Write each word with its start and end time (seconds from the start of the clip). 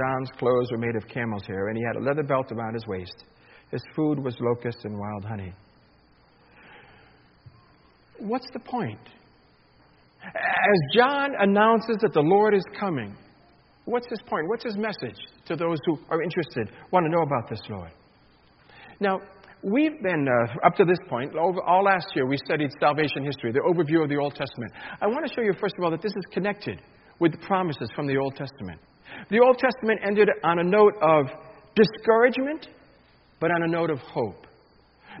John's 0.00 0.30
clothes 0.38 0.70
were 0.70 0.78
made 0.78 0.94
of 0.94 1.08
camel's 1.08 1.44
hair, 1.44 1.68
and 1.68 1.76
he 1.76 1.82
had 1.82 1.96
a 1.96 2.04
leather 2.04 2.22
belt 2.22 2.52
around 2.52 2.74
his 2.74 2.86
waist. 2.86 3.24
His 3.72 3.82
food 3.96 4.20
was 4.20 4.36
locusts 4.40 4.84
and 4.84 4.96
wild 4.96 5.24
honey. 5.24 5.52
What's 8.20 8.46
the 8.52 8.60
point? 8.60 9.00
As 10.24 10.94
John 10.94 11.30
announces 11.40 11.96
that 12.00 12.12
the 12.12 12.20
Lord 12.20 12.54
is 12.54 12.62
coming, 12.78 13.16
what's 13.86 14.08
his 14.08 14.20
point? 14.28 14.46
What's 14.48 14.62
his 14.62 14.76
message 14.76 15.18
to 15.46 15.56
those 15.56 15.78
who 15.86 15.98
are 16.10 16.22
interested, 16.22 16.70
want 16.92 17.04
to 17.04 17.10
know 17.10 17.22
about 17.22 17.50
this 17.50 17.60
Lord? 17.68 17.90
Now, 19.00 19.18
we've 19.64 20.00
been, 20.00 20.28
uh, 20.28 20.66
up 20.66 20.76
to 20.76 20.84
this 20.84 20.98
point, 21.08 21.34
all 21.36 21.82
last 21.82 22.06
year, 22.14 22.24
we 22.24 22.36
studied 22.36 22.70
salvation 22.78 23.24
history, 23.24 23.50
the 23.50 23.66
overview 23.66 24.04
of 24.04 24.08
the 24.08 24.16
Old 24.16 24.36
Testament. 24.36 24.72
I 25.00 25.08
want 25.08 25.26
to 25.26 25.34
show 25.34 25.42
you, 25.42 25.54
first 25.60 25.74
of 25.76 25.82
all, 25.82 25.90
that 25.90 26.02
this 26.02 26.14
is 26.14 26.24
connected 26.30 26.80
with 27.18 27.32
the 27.32 27.38
promises 27.38 27.90
from 27.96 28.06
the 28.06 28.16
Old 28.16 28.36
Testament. 28.36 28.80
The 29.30 29.40
Old 29.40 29.58
Testament 29.58 30.00
ended 30.06 30.28
on 30.42 30.58
a 30.58 30.64
note 30.64 30.94
of 31.02 31.26
discouragement, 31.74 32.68
but 33.40 33.50
on 33.50 33.62
a 33.62 33.68
note 33.68 33.90
of 33.90 33.98
hope. 34.00 34.46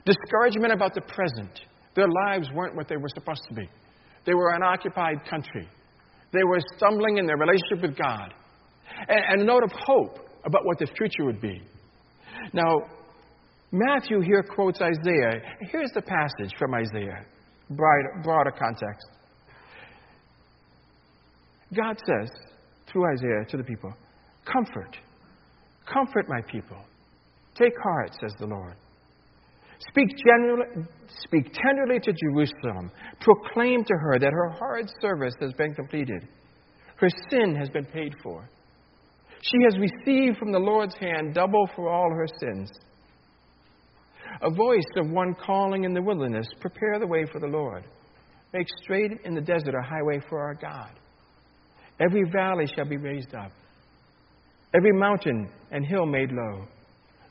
Discouragement 0.04 0.72
about 0.72 0.94
the 0.94 1.00
present. 1.02 1.60
Their 1.94 2.08
lives 2.26 2.48
weren't 2.54 2.76
what 2.76 2.88
they 2.88 2.96
were 2.96 3.08
supposed 3.08 3.42
to 3.48 3.54
be. 3.54 3.68
They 4.24 4.34
were 4.34 4.54
an 4.54 4.62
occupied 4.62 5.24
country. 5.28 5.68
They 6.32 6.44
were 6.44 6.60
stumbling 6.76 7.18
in 7.18 7.26
their 7.26 7.36
relationship 7.36 7.82
with 7.82 7.96
God. 7.96 8.34
And, 9.08 9.20
and 9.30 9.42
a 9.42 9.44
note 9.44 9.64
of 9.64 9.72
hope 9.72 10.18
about 10.44 10.64
what 10.64 10.78
the 10.78 10.86
future 10.86 11.24
would 11.24 11.40
be. 11.40 11.62
Now, 12.52 12.82
Matthew 13.72 14.20
here 14.20 14.42
quotes 14.42 14.80
Isaiah. 14.80 15.42
Here's 15.70 15.90
the 15.92 16.02
passage 16.02 16.52
from 16.58 16.74
Isaiah, 16.74 17.24
broader 17.70 18.52
context. 18.58 19.06
God 21.74 21.98
says 22.06 22.30
through 22.90 23.12
Isaiah 23.12 23.44
to 23.50 23.56
the 23.56 23.64
people, 23.64 23.92
Comfort, 24.44 24.96
comfort 25.92 26.26
my 26.28 26.40
people. 26.50 26.78
Take 27.54 27.72
heart, 27.82 28.12
says 28.20 28.32
the 28.38 28.46
Lord. 28.46 28.74
Speak, 29.90 30.08
speak 31.24 31.52
tenderly 31.52 32.00
to 32.00 32.12
Jerusalem. 32.12 32.90
Proclaim 33.20 33.84
to 33.84 33.94
her 33.94 34.18
that 34.18 34.32
her 34.32 34.48
hard 34.50 34.86
service 35.00 35.34
has 35.40 35.52
been 35.52 35.74
completed. 35.74 36.26
Her 36.96 37.08
sin 37.30 37.54
has 37.54 37.68
been 37.68 37.84
paid 37.84 38.14
for. 38.22 38.48
She 39.40 39.58
has 39.64 39.78
received 39.78 40.38
from 40.38 40.50
the 40.50 40.58
Lord's 40.58 40.96
hand 40.96 41.34
double 41.34 41.68
for 41.76 41.88
all 41.88 42.10
her 42.10 42.26
sins. 42.40 42.70
A 44.42 44.50
voice 44.50 44.82
of 44.96 45.10
one 45.10 45.34
calling 45.34 45.84
in 45.84 45.94
the 45.94 46.02
wilderness, 46.02 46.46
Prepare 46.60 46.98
the 46.98 47.06
way 47.06 47.24
for 47.32 47.40
the 47.40 47.46
Lord. 47.46 47.84
Make 48.52 48.66
straight 48.82 49.12
in 49.24 49.34
the 49.34 49.40
desert 49.40 49.74
a 49.74 49.86
highway 49.86 50.20
for 50.28 50.40
our 50.40 50.54
God. 50.54 50.90
Every 52.00 52.24
valley 52.30 52.66
shall 52.74 52.84
be 52.84 52.96
raised 52.96 53.34
up, 53.34 53.50
every 54.74 54.92
mountain 54.92 55.50
and 55.70 55.84
hill 55.84 56.06
made 56.06 56.30
low. 56.30 56.64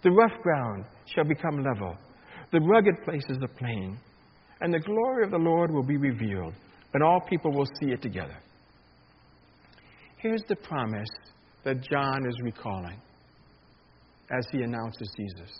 The 0.04 0.12
rough 0.12 0.42
ground 0.42 0.86
shall 1.14 1.24
become 1.24 1.64
level, 1.64 1.96
the 2.52 2.60
rugged 2.60 2.96
places 3.04 3.38
a 3.44 3.48
plain, 3.48 3.98
and 4.62 4.74
the 4.74 4.80
glory 4.80 5.24
of 5.24 5.32
the 5.32 5.38
Lord 5.38 5.72
will 5.72 5.84
be 5.84 5.98
revealed, 5.98 6.54
and 6.94 7.04
all 7.04 7.22
people 7.30 7.52
will 7.52 7.68
see 7.80 7.92
it 7.92 8.02
together. 8.02 8.38
Here's 10.18 10.44
the 10.50 10.56
promise 10.56 11.10
that 11.64 11.82
John 11.82 12.28
is 12.28 12.36
recalling 12.42 13.00
as 14.32 14.46
he 14.52 14.62
announces 14.62 15.10
Jesus. 15.16 15.52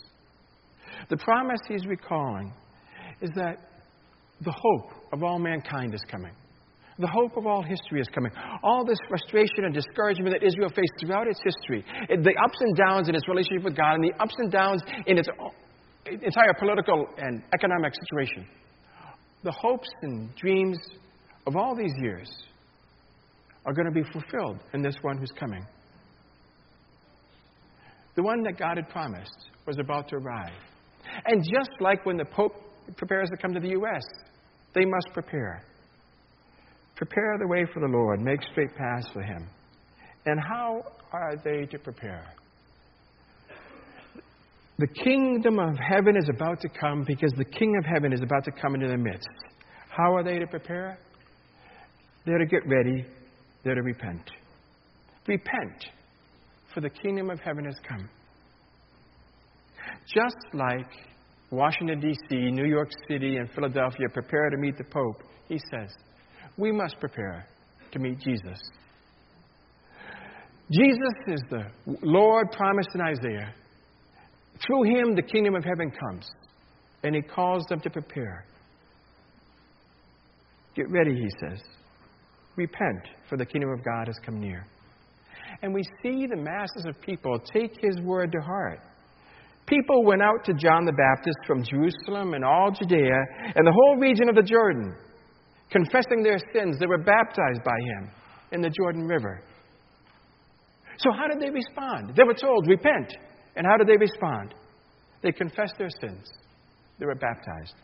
The 1.08 1.16
promise 1.16 1.60
he's 1.68 1.86
recalling 1.86 2.52
is 3.20 3.30
that 3.36 3.56
the 4.40 4.52
hope 4.52 4.90
of 5.12 5.22
all 5.22 5.38
mankind 5.38 5.94
is 5.94 6.02
coming. 6.10 6.32
The 6.98 7.06
hope 7.06 7.36
of 7.36 7.46
all 7.46 7.62
history 7.62 8.00
is 8.00 8.08
coming. 8.08 8.32
All 8.62 8.84
this 8.84 8.98
frustration 9.08 9.64
and 9.64 9.74
discouragement 9.74 10.34
that 10.34 10.44
Israel 10.44 10.68
faced 10.68 10.92
throughout 11.00 11.28
its 11.28 11.40
history, 11.44 11.84
the 12.08 12.34
ups 12.44 12.58
and 12.60 12.76
downs 12.76 13.08
in 13.08 13.14
its 13.14 13.28
relationship 13.28 13.64
with 13.64 13.76
God, 13.76 13.94
and 13.94 14.04
the 14.04 14.12
ups 14.20 14.34
and 14.38 14.50
downs 14.50 14.82
in 15.06 15.16
its 15.16 15.28
entire 16.06 16.54
political 16.58 17.06
and 17.18 17.42
economic 17.54 17.94
situation, 17.94 18.46
the 19.44 19.52
hopes 19.52 19.88
and 20.02 20.34
dreams 20.34 20.78
of 21.46 21.54
all 21.54 21.76
these 21.76 21.94
years 22.02 22.28
are 23.64 23.72
going 23.72 23.86
to 23.86 23.92
be 23.92 24.02
fulfilled 24.10 24.58
in 24.74 24.82
this 24.82 24.96
one 25.02 25.18
who's 25.18 25.32
coming. 25.38 25.64
The 28.16 28.22
one 28.22 28.42
that 28.42 28.58
God 28.58 28.76
had 28.76 28.88
promised 28.88 29.50
was 29.66 29.78
about 29.78 30.08
to 30.08 30.16
arrive. 30.16 30.52
And 31.26 31.44
just 31.44 31.70
like 31.78 32.04
when 32.04 32.16
the 32.16 32.24
Pope 32.24 32.54
prepares 32.96 33.30
to 33.30 33.36
come 33.36 33.54
to 33.54 33.60
the 33.60 33.70
U.S., 33.70 34.02
they 34.74 34.84
must 34.84 35.08
prepare. 35.12 35.62
Prepare 36.98 37.38
the 37.38 37.46
way 37.46 37.64
for 37.72 37.78
the 37.78 37.86
Lord, 37.86 38.20
make 38.20 38.42
straight 38.50 38.74
paths 38.74 39.08
for 39.12 39.22
him. 39.22 39.46
And 40.26 40.40
how 40.40 40.82
are 41.12 41.36
they 41.44 41.64
to 41.66 41.78
prepare? 41.78 42.26
The 44.78 44.88
kingdom 44.88 45.60
of 45.60 45.76
heaven 45.76 46.16
is 46.16 46.28
about 46.28 46.60
to 46.60 46.68
come 46.68 47.04
because 47.06 47.32
the 47.36 47.44
King 47.44 47.76
of 47.78 47.84
heaven 47.84 48.12
is 48.12 48.20
about 48.20 48.44
to 48.44 48.50
come 48.50 48.74
into 48.74 48.88
their 48.88 48.98
midst. 48.98 49.28
How 49.88 50.16
are 50.16 50.24
they 50.24 50.40
to 50.40 50.46
prepare? 50.48 50.98
They're 52.26 52.38
to 52.38 52.46
get 52.46 52.66
ready, 52.66 53.06
they're 53.64 53.76
to 53.76 53.82
repent. 53.82 54.30
Repent, 55.28 55.86
for 56.74 56.80
the 56.80 56.90
kingdom 56.90 57.30
of 57.30 57.38
heaven 57.40 57.64
has 57.64 57.76
come. 57.88 58.08
Just 60.06 60.36
like 60.52 60.90
Washington, 61.50 62.00
D.C., 62.00 62.50
New 62.50 62.66
York 62.66 62.90
City, 63.08 63.36
and 63.36 63.48
Philadelphia 63.52 64.08
prepare 64.12 64.50
to 64.50 64.56
meet 64.56 64.76
the 64.76 64.84
Pope, 64.84 65.22
he 65.48 65.60
says, 65.70 65.90
we 66.58 66.72
must 66.72 66.98
prepare 67.00 67.46
to 67.92 67.98
meet 67.98 68.18
Jesus. 68.18 68.58
Jesus 70.70 71.14
is 71.28 71.40
the 71.48 71.64
Lord 72.02 72.50
promised 72.52 72.90
in 72.94 73.00
Isaiah. 73.00 73.54
Through 74.66 74.84
him, 74.84 75.14
the 75.14 75.22
kingdom 75.22 75.54
of 75.54 75.64
heaven 75.64 75.90
comes, 75.90 76.28
and 77.04 77.14
he 77.14 77.22
calls 77.22 77.64
them 77.70 77.80
to 77.80 77.90
prepare. 77.90 78.44
Get 80.74 80.90
ready, 80.90 81.14
he 81.14 81.28
says. 81.40 81.60
Repent, 82.56 83.08
for 83.30 83.36
the 83.38 83.46
kingdom 83.46 83.70
of 83.70 83.84
God 83.84 84.08
has 84.08 84.16
come 84.26 84.40
near. 84.40 84.66
And 85.62 85.72
we 85.72 85.82
see 86.02 86.26
the 86.26 86.36
masses 86.36 86.84
of 86.86 87.00
people 87.00 87.38
take 87.52 87.72
his 87.80 87.98
word 88.02 88.32
to 88.32 88.40
heart. 88.40 88.80
People 89.66 90.04
went 90.04 90.22
out 90.22 90.44
to 90.44 90.54
John 90.54 90.84
the 90.84 90.92
Baptist 90.92 91.38
from 91.46 91.62
Jerusalem 91.62 92.34
and 92.34 92.44
all 92.44 92.70
Judea 92.70 93.20
and 93.54 93.66
the 93.66 93.72
whole 93.72 93.96
region 93.96 94.28
of 94.28 94.34
the 94.34 94.42
Jordan 94.42 94.94
confessing 95.70 96.22
their 96.22 96.38
sins, 96.52 96.76
they 96.78 96.86
were 96.86 96.98
baptized 96.98 97.62
by 97.64 97.76
him 97.80 98.10
in 98.52 98.60
the 98.60 98.70
Jordan 98.70 99.06
River. 99.06 99.42
So, 100.98 101.10
how 101.12 101.28
did 101.28 101.40
they 101.40 101.50
respond? 101.50 102.14
They 102.16 102.24
were 102.24 102.34
told, 102.34 102.66
repent. 102.66 103.14
And 103.56 103.66
how 103.66 103.76
did 103.76 103.86
they 103.86 103.96
respond? 103.96 104.54
They 105.22 105.32
confessed 105.32 105.74
their 105.78 105.90
sins, 106.00 106.28
they 106.98 107.06
were 107.06 107.14
baptized. 107.14 107.74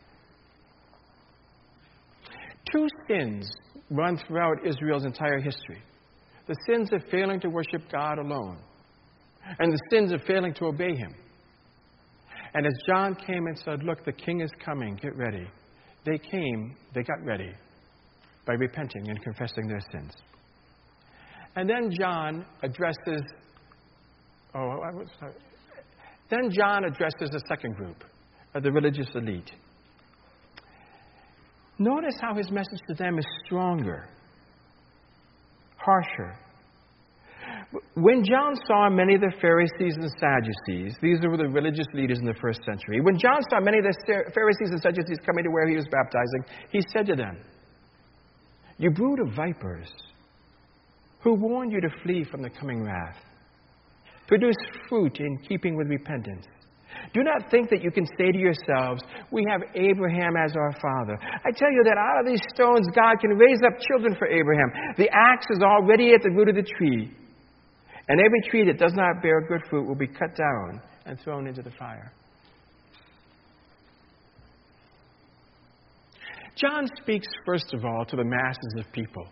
Two 2.72 2.87
sins 3.09 3.49
run 3.91 4.19
throughout 4.27 4.66
Israel's 4.66 5.05
entire 5.05 5.39
history 5.39 5.83
the 6.47 6.56
sins 6.66 6.91
of 6.93 7.03
failing 7.11 7.41
to 7.41 7.49
worship 7.49 7.83
God 7.91 8.19
alone, 8.19 8.59
and 9.59 9.72
the 9.72 9.81
sins 9.91 10.12
of 10.12 10.21
failing 10.27 10.53
to 10.55 10.66
obey 10.66 10.95
Him. 10.95 11.15
And 12.55 12.66
as 12.66 12.72
John 12.87 13.15
came 13.15 13.47
and 13.47 13.59
said, 13.59 13.83
Look, 13.83 14.05
the 14.05 14.12
king 14.12 14.41
is 14.41 14.51
coming, 14.65 14.97
get 14.97 15.16
ready, 15.16 15.47
they 16.05 16.19
came, 16.19 16.77
they 16.95 17.03
got 17.03 17.25
ready, 17.25 17.53
by 18.47 18.55
repenting 18.55 19.09
and 19.09 19.22
confessing 19.22 19.66
their 19.66 19.81
sins. 19.93 20.12
And 21.56 21.69
then 21.69 21.91
John 21.99 22.44
addresses, 22.62 23.22
oh. 24.55 24.81
Then 26.31 26.50
John 26.50 26.84
addresses 26.84 27.31
a 27.34 27.41
second 27.49 27.77
group, 27.77 28.03
the 28.54 28.72
religious 28.72 29.09
elite. 29.15 29.53
Notice 31.78 32.15
how 32.21 32.34
his 32.34 32.50
message 32.50 32.81
to 32.88 32.94
them 32.94 33.19
is 33.19 33.27
stronger, 33.44 34.09
harsher. 35.77 36.37
When 37.94 38.25
John 38.25 38.54
saw 38.66 38.88
many 38.88 39.15
of 39.15 39.21
the 39.21 39.33
Pharisees 39.41 39.97
and 39.97 40.10
Sadducees, 40.21 40.97
these 41.03 41.18
were 41.22 41.36
the 41.36 41.48
religious 41.48 41.86
leaders 41.92 42.21
in 42.21 42.27
the 42.27 42.34
first 42.41 42.60
century, 42.65 43.01
when 43.01 43.18
John 43.18 43.42
saw 43.51 43.60
many 43.60 43.78
of 43.78 43.84
the 43.84 43.95
Pharisees 44.33 44.71
and 44.71 44.80
Sadducees 44.80 45.18
coming 45.27 45.45
to 45.45 45.51
where 45.51 45.68
he 45.68 45.74
was 45.74 45.86
baptizing, 45.91 46.45
he 46.71 46.80
said 46.92 47.07
to 47.07 47.16
them, 47.16 47.36
you 48.78 48.91
brood 48.91 49.21
of 49.21 49.34
vipers, 49.34 49.91
who 51.22 51.34
warned 51.34 51.72
you 51.72 51.80
to 51.80 51.88
flee 52.03 52.24
from 52.30 52.42
the 52.42 52.50
coming 52.50 52.84
wrath. 52.84 53.16
Produce 54.26 54.56
fruit 54.88 55.18
in 55.21 55.38
keeping 55.48 55.76
with 55.76 55.88
repentance. 55.88 56.47
Do 57.12 57.22
not 57.22 57.50
think 57.50 57.71
that 57.71 57.82
you 57.82 57.91
can 57.91 58.06
say 58.18 58.32
to 58.32 58.38
yourselves, 58.38 59.03
We 59.30 59.44
have 59.48 59.62
Abraham 59.74 60.34
as 60.36 60.54
our 60.56 60.72
father. 60.80 61.18
I 61.21 61.50
tell 61.56 61.71
you 61.71 61.82
that 61.84 61.98
out 61.98 62.21
of 62.21 62.26
these 62.26 62.42
stones, 62.54 62.86
God 62.94 63.21
can 63.21 63.30
raise 63.30 63.60
up 63.66 63.78
children 63.88 64.15
for 64.18 64.28
Abraham. 64.28 64.71
The 64.97 65.09
axe 65.10 65.47
is 65.50 65.62
already 65.62 66.15
at 66.15 66.22
the 66.22 66.30
root 66.30 66.48
of 66.48 66.56
the 66.56 66.62
tree, 66.62 67.10
and 68.09 68.20
every 68.20 68.41
tree 68.48 68.65
that 68.66 68.78
does 68.78 68.94
not 68.94 69.22
bear 69.22 69.47
good 69.47 69.62
fruit 69.68 69.86
will 69.86 69.94
be 69.94 70.06
cut 70.06 70.36
down 70.36 70.80
and 71.06 71.18
thrown 71.20 71.47
into 71.47 71.62
the 71.62 71.72
fire. 71.72 72.12
John 76.56 76.86
speaks, 77.03 77.27
first 77.45 77.74
of 77.74 77.84
all, 77.84 78.04
to 78.06 78.16
the 78.16 78.24
masses 78.24 78.74
of 78.78 78.92
people. 78.92 79.27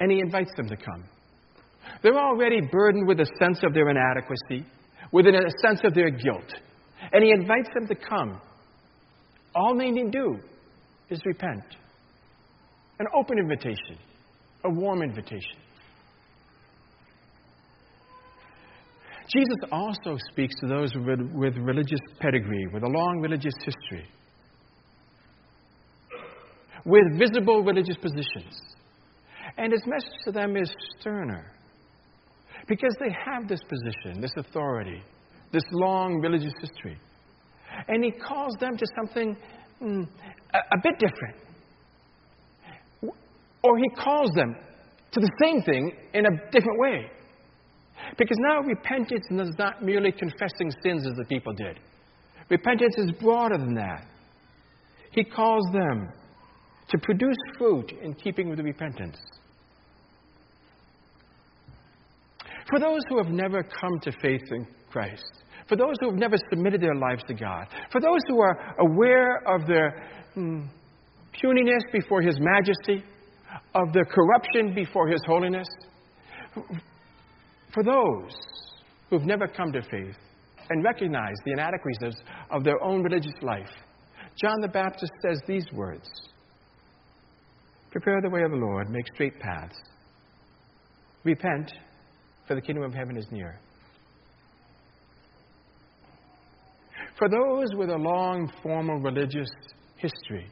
And 0.00 0.10
he 0.10 0.20
invites 0.20 0.50
them 0.56 0.68
to 0.68 0.76
come. 0.76 1.04
They're 2.02 2.18
already 2.18 2.60
burdened 2.60 3.06
with 3.06 3.20
a 3.20 3.26
sense 3.40 3.60
of 3.62 3.74
their 3.74 3.88
inadequacy, 3.88 4.66
with 5.12 5.26
a 5.26 5.52
sense 5.62 5.80
of 5.84 5.94
their 5.94 6.10
guilt. 6.10 6.54
And 7.12 7.24
he 7.24 7.30
invites 7.30 7.68
them 7.74 7.86
to 7.88 7.94
come. 7.94 8.40
All 9.54 9.76
they 9.76 9.90
need 9.90 10.12
to 10.12 10.18
do 10.18 10.38
is 11.10 11.20
repent. 11.24 11.64
An 12.98 13.06
open 13.14 13.38
invitation, 13.38 13.98
a 14.64 14.70
warm 14.70 15.02
invitation. 15.02 15.56
Jesus 19.34 19.70
also 19.70 20.16
speaks 20.30 20.54
to 20.60 20.66
those 20.66 20.94
with, 20.94 21.20
with 21.34 21.56
religious 21.58 22.00
pedigree, 22.18 22.66
with 22.72 22.82
a 22.82 22.88
long 22.88 23.20
religious 23.20 23.54
history, 23.62 24.06
with 26.88 27.18
visible 27.18 27.62
religious 27.62 27.96
positions. 27.96 28.60
And 29.58 29.72
his 29.72 29.82
message 29.86 30.18
to 30.24 30.32
them 30.32 30.56
is 30.56 30.70
sterner 30.98 31.52
because 32.66 32.94
they 32.98 33.14
have 33.26 33.46
this 33.46 33.60
position, 33.68 34.20
this 34.20 34.32
authority, 34.36 35.02
this 35.52 35.62
long 35.72 36.20
religious 36.20 36.52
history. 36.60 36.98
And 37.88 38.02
he 38.02 38.10
calls 38.10 38.54
them 38.58 38.76
to 38.76 38.86
something 38.96 39.36
mm, 39.82 40.08
a, 40.54 40.58
a 40.58 40.80
bit 40.82 40.98
different. 40.98 41.36
Or 43.62 43.76
he 43.76 43.88
calls 44.02 44.30
them 44.34 44.56
to 45.12 45.20
the 45.20 45.30
same 45.42 45.62
thing 45.62 45.92
in 46.14 46.24
a 46.26 46.30
different 46.50 46.78
way. 46.78 47.10
Because 48.16 48.36
now 48.40 48.60
repentance 48.60 49.26
is 49.30 49.54
not 49.58 49.82
merely 49.82 50.12
confessing 50.12 50.70
sins 50.82 51.06
as 51.06 51.12
the 51.16 51.24
people 51.24 51.52
did. 51.52 51.78
Repentance 52.48 52.94
is 52.96 53.10
broader 53.20 53.58
than 53.58 53.74
that. 53.74 54.06
He 55.10 55.24
calls 55.24 55.64
them 55.72 56.12
to 56.88 56.98
produce 56.98 57.36
fruit 57.58 57.92
in 58.02 58.14
keeping 58.14 58.48
with 58.48 58.60
repentance. 58.60 59.18
For 62.70 62.78
those 62.78 63.00
who 63.08 63.18
have 63.18 63.28
never 63.28 63.62
come 63.62 63.98
to 64.02 64.12
faith 64.22 64.42
in 64.50 64.66
Christ, 64.90 65.44
for 65.68 65.76
those 65.76 65.94
who 66.00 66.10
have 66.10 66.18
never 66.18 66.36
submitted 66.50 66.80
their 66.80 66.94
lives 66.94 67.22
to 67.28 67.34
God, 67.34 67.66
for 67.90 68.00
those 68.00 68.20
who 68.28 68.40
are 68.40 68.74
aware 68.78 69.42
of 69.46 69.66
their 69.66 70.02
hmm, 70.34 70.66
puniness 71.32 71.82
before 71.92 72.22
His 72.22 72.38
majesty, 72.40 73.04
of 73.74 73.92
their 73.92 74.04
corruption 74.04 74.74
before 74.74 75.08
His 75.08 75.20
holiness, 75.26 75.68
for 77.72 77.82
those 77.82 78.32
who've 79.08 79.24
never 79.24 79.46
come 79.46 79.72
to 79.72 79.82
faith 79.82 80.16
and 80.70 80.84
recognize 80.84 81.36
the 81.44 81.52
inadequacies 81.52 82.20
of 82.50 82.64
their 82.64 82.82
own 82.82 83.02
religious 83.02 83.34
life, 83.42 83.70
John 84.40 84.60
the 84.60 84.68
Baptist 84.68 85.12
says 85.26 85.40
these 85.46 85.66
words 85.72 86.08
Prepare 88.00 88.20
the 88.20 88.30
way 88.30 88.44
of 88.44 88.52
the 88.52 88.56
Lord, 88.56 88.90
make 88.90 89.08
straight 89.12 89.40
paths. 89.40 89.74
Repent, 91.24 91.72
for 92.46 92.54
the 92.54 92.60
kingdom 92.60 92.84
of 92.84 92.94
heaven 92.94 93.16
is 93.16 93.26
near. 93.32 93.58
For 97.18 97.28
those 97.28 97.66
with 97.74 97.90
a 97.90 97.96
long 97.96 98.52
formal 98.62 99.00
religious 99.00 99.48
history 99.96 100.46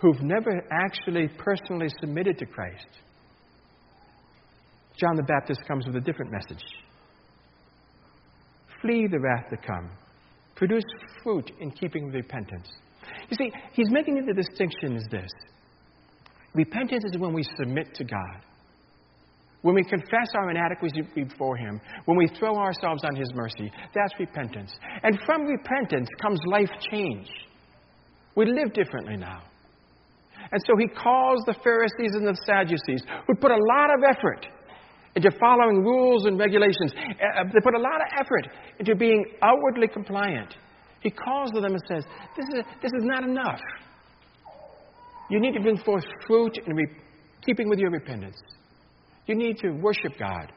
who've 0.00 0.20
never 0.22 0.66
actually 0.72 1.28
personally 1.38 1.86
submitted 2.00 2.36
to 2.38 2.46
Christ, 2.46 2.98
John 4.98 5.14
the 5.14 5.22
Baptist 5.22 5.60
comes 5.68 5.86
with 5.86 5.94
a 5.94 6.00
different 6.00 6.32
message. 6.32 6.64
Flee 8.82 9.06
the 9.06 9.20
wrath 9.20 9.50
to 9.50 9.56
come. 9.56 9.88
Produce 10.56 10.82
fruit 11.22 11.48
in 11.60 11.70
keeping 11.70 12.10
repentance. 12.10 12.68
You 13.28 13.36
see, 13.36 13.52
he's 13.72 13.90
making 13.92 14.26
the 14.26 14.34
distinction 14.34 14.96
is 14.96 15.06
this. 15.12 15.30
Repentance 16.54 17.04
is 17.04 17.18
when 17.18 17.32
we 17.32 17.44
submit 17.58 17.94
to 17.94 18.04
God. 18.04 18.40
When 19.62 19.74
we 19.74 19.84
confess 19.84 20.28
our 20.34 20.50
inadequacy 20.50 21.02
before 21.14 21.56
Him, 21.56 21.80
when 22.06 22.16
we 22.16 22.28
throw 22.38 22.56
ourselves 22.56 23.04
on 23.04 23.14
His 23.14 23.28
mercy, 23.34 23.70
that's 23.94 24.12
repentance. 24.18 24.72
And 25.02 25.18
from 25.26 25.42
repentance 25.42 26.08
comes 26.20 26.40
life 26.46 26.70
change. 26.90 27.28
We 28.36 28.46
live 28.46 28.72
differently 28.72 29.16
now. 29.16 29.42
And 30.50 30.62
so 30.66 30.72
He 30.78 30.88
calls 30.88 31.42
the 31.46 31.54
Pharisees 31.62 32.14
and 32.14 32.26
the 32.26 32.36
Sadducees, 32.46 33.04
who 33.26 33.34
put 33.34 33.50
a 33.50 33.62
lot 33.68 33.90
of 33.94 34.00
effort 34.08 34.46
into 35.14 35.30
following 35.38 35.82
rules 35.82 36.24
and 36.24 36.38
regulations. 36.38 36.92
Uh, 36.96 37.40
uh, 37.40 37.44
they 37.52 37.60
put 37.62 37.74
a 37.74 37.78
lot 37.78 38.00
of 38.00 38.08
effort 38.18 38.48
into 38.78 38.94
being 38.94 39.24
outwardly 39.42 39.88
compliant. 39.88 40.54
He 41.00 41.10
calls 41.10 41.50
to 41.52 41.60
them 41.60 41.72
and 41.72 41.82
says, 41.86 42.04
This 42.36 42.46
is, 42.54 42.64
this 42.82 42.92
is 42.96 43.04
not 43.04 43.24
enough. 43.24 43.60
You 45.30 45.40
need 45.40 45.54
to 45.54 45.60
bring 45.60 45.78
forth 45.78 46.04
fruit 46.26 46.58
in 46.66 46.74
re- 46.74 46.96
keeping 47.46 47.68
with 47.68 47.78
your 47.78 47.90
repentance. 47.90 48.36
You 49.26 49.36
need 49.36 49.58
to 49.58 49.70
worship 49.70 50.18
God 50.18 50.52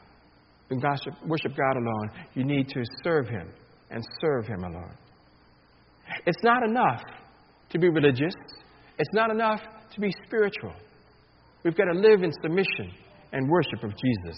and 0.70 0.82
gossip, 0.82 1.14
worship 1.28 1.52
God 1.56 1.78
alone. 1.78 2.10
You 2.34 2.44
need 2.44 2.68
to 2.70 2.84
serve 3.04 3.28
Him 3.28 3.52
and 3.92 4.04
serve 4.20 4.48
Him 4.48 4.64
alone. 4.64 4.96
It's 6.26 6.44
not 6.44 6.64
enough 6.64 7.04
to 7.70 7.80
be 7.80 7.90
religious, 7.90 8.34
it's 8.98 9.14
not 9.14 9.32
enough 9.32 9.62
to 9.94 10.02
be 10.02 10.12
spiritual. 10.26 10.74
We've 11.64 11.76
got 11.76 11.86
to 11.86 12.00
live 12.00 12.24
in 12.24 12.32
submission 12.42 12.92
and 13.32 13.50
worship 13.50 13.84
of 13.84 13.92
Jesus. 13.92 14.38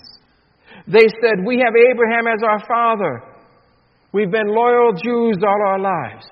They 0.87 1.07
said, 1.21 1.45
We 1.45 1.57
have 1.57 1.73
Abraham 1.75 2.27
as 2.27 2.43
our 2.43 2.59
father. 2.67 3.23
We've 4.11 4.31
been 4.31 4.47
loyal 4.47 4.93
Jews 4.93 5.37
all 5.45 5.67
our 5.67 5.79
lives. 5.79 6.25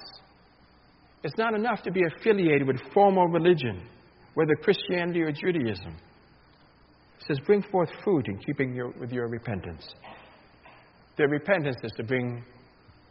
It's 1.24 1.38
not 1.38 1.54
enough 1.54 1.82
to 1.84 1.92
be 1.92 2.02
affiliated 2.04 2.68
with 2.68 2.78
formal 2.94 3.28
religion, 3.28 3.88
whether 4.34 4.56
Christianity 4.56 5.22
or 5.22 5.32
Judaism. 5.32 5.96
It 7.20 7.26
says, 7.28 7.40
Bring 7.46 7.64
forth 7.72 7.90
fruit 8.04 8.28
in 8.28 8.38
keeping 8.40 8.74
your, 8.74 8.90
with 9.00 9.12
your 9.12 9.28
repentance. 9.28 9.88
Their 11.18 11.30
repentance 11.30 11.78
is 11.84 11.92
to 11.98 12.04
bring 12.04 12.44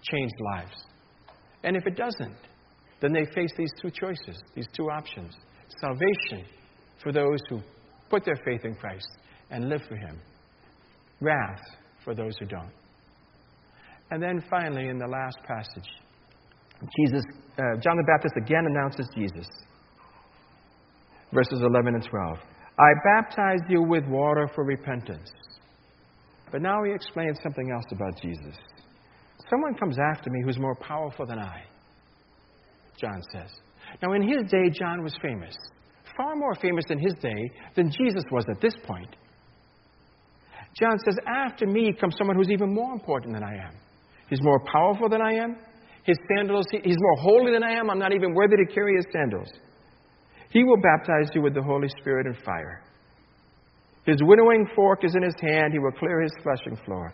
changed 0.02 0.34
lives. 0.54 0.84
And 1.62 1.76
if 1.76 1.86
it 1.86 1.96
doesn't, 1.96 2.36
then 3.00 3.12
they 3.12 3.24
face 3.34 3.52
these 3.56 3.72
two 3.80 3.90
choices, 3.90 4.42
these 4.54 4.66
two 4.76 4.90
options 4.90 5.34
salvation 5.80 6.44
for 7.02 7.12
those 7.12 7.38
who 7.48 7.60
put 8.10 8.24
their 8.24 8.38
faith 8.44 8.64
in 8.64 8.74
Christ, 8.74 9.08
and 9.50 9.68
live 9.68 9.80
for 9.88 9.96
Him. 9.96 10.20
Wrath 11.20 11.62
for 12.04 12.14
those 12.14 12.36
who 12.38 12.46
don't. 12.46 12.70
And 14.10 14.22
then 14.22 14.42
finally, 14.50 14.88
in 14.88 14.98
the 14.98 15.06
last 15.06 15.38
passage, 15.46 15.88
Jesus, 16.98 17.24
uh, 17.58 17.62
John 17.80 17.96
the 17.96 18.04
Baptist 18.06 18.34
again 18.36 18.66
announces 18.66 19.08
Jesus. 19.14 19.46
Verses 21.32 21.60
11 21.62 21.94
and 21.94 22.04
12. 22.04 22.38
I 22.78 22.92
baptized 23.04 23.64
you 23.68 23.82
with 23.82 24.04
water 24.06 24.48
for 24.54 24.64
repentance. 24.64 25.30
But 26.50 26.62
now 26.62 26.84
he 26.84 26.92
explains 26.92 27.38
something 27.42 27.70
else 27.70 27.84
about 27.92 28.20
Jesus. 28.20 28.56
Someone 29.50 29.74
comes 29.74 29.96
after 29.98 30.30
me 30.30 30.42
who's 30.44 30.58
more 30.58 30.76
powerful 30.76 31.26
than 31.26 31.38
I, 31.38 31.62
John 33.00 33.20
says. 33.32 33.50
Now, 34.02 34.12
in 34.12 34.22
his 34.22 34.50
day, 34.50 34.70
John 34.72 35.02
was 35.02 35.14
famous, 35.22 35.54
far 36.16 36.36
more 36.36 36.54
famous 36.56 36.84
in 36.90 36.98
his 36.98 37.14
day 37.14 37.50
than 37.76 37.90
Jesus 37.90 38.24
was 38.30 38.44
at 38.50 38.60
this 38.60 38.74
point. 38.84 39.16
John 40.78 40.98
says, 41.04 41.16
After 41.26 41.66
me 41.66 41.92
comes 41.98 42.14
someone 42.16 42.36
who's 42.36 42.50
even 42.50 42.72
more 42.72 42.92
important 42.92 43.34
than 43.34 43.44
I 43.44 43.54
am. 43.54 43.74
He's 44.28 44.42
more 44.42 44.60
powerful 44.72 45.08
than 45.08 45.20
I 45.20 45.32
am. 45.34 45.56
His 46.04 46.16
sandals, 46.34 46.64
he's 46.70 46.96
more 46.98 47.16
holy 47.18 47.52
than 47.52 47.62
I 47.62 47.72
am. 47.72 47.90
I'm 47.90 47.98
not 47.98 48.14
even 48.14 48.34
worthy 48.34 48.56
to 48.56 48.74
carry 48.74 48.96
his 48.96 49.06
sandals. 49.12 49.48
He 50.52 50.64
will 50.64 50.76
baptize 50.76 51.30
you 51.34 51.40
with 51.40 51.54
the 51.54 51.62
Holy 51.62 51.88
Spirit 52.00 52.26
and 52.26 52.36
fire. 52.44 52.82
His 54.04 54.18
winnowing 54.20 54.68
fork 54.74 55.04
is 55.04 55.14
in 55.14 55.22
his 55.22 55.34
hand. 55.40 55.72
He 55.72 55.78
will 55.78 55.92
clear 55.92 56.20
his 56.20 56.32
threshing 56.42 56.76
floor, 56.84 57.12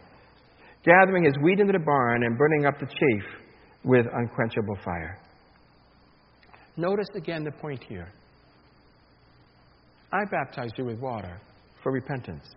gathering 0.85 1.25
his 1.25 1.35
wheat 1.43 1.61
into 1.61 1.73
the 1.73 1.85
barn 1.85 2.25
and 2.25 2.37
burning 2.37 2.67
up 2.67 2.79
the 2.81 2.87
chaff 2.87 3.31
with 3.85 4.07
unquenchable 4.13 4.77
fire. 4.85 5.19
Notice 6.77 7.09
again 7.15 7.45
the 7.45 7.53
point 7.53 7.83
here. 7.89 8.09
I 10.13 10.25
baptize 10.31 10.71
you 10.77 10.87
with 10.87 10.99
water 10.99 11.41
for 11.83 11.93
repentance. 11.93 12.49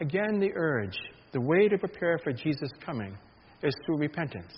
Again, 0.00 0.38
the 0.38 0.52
urge, 0.54 0.96
the 1.32 1.40
way 1.40 1.68
to 1.68 1.76
prepare 1.76 2.18
for 2.22 2.32
Jesus' 2.32 2.70
coming 2.84 3.18
is 3.62 3.74
through 3.84 3.98
repentance. 3.98 4.52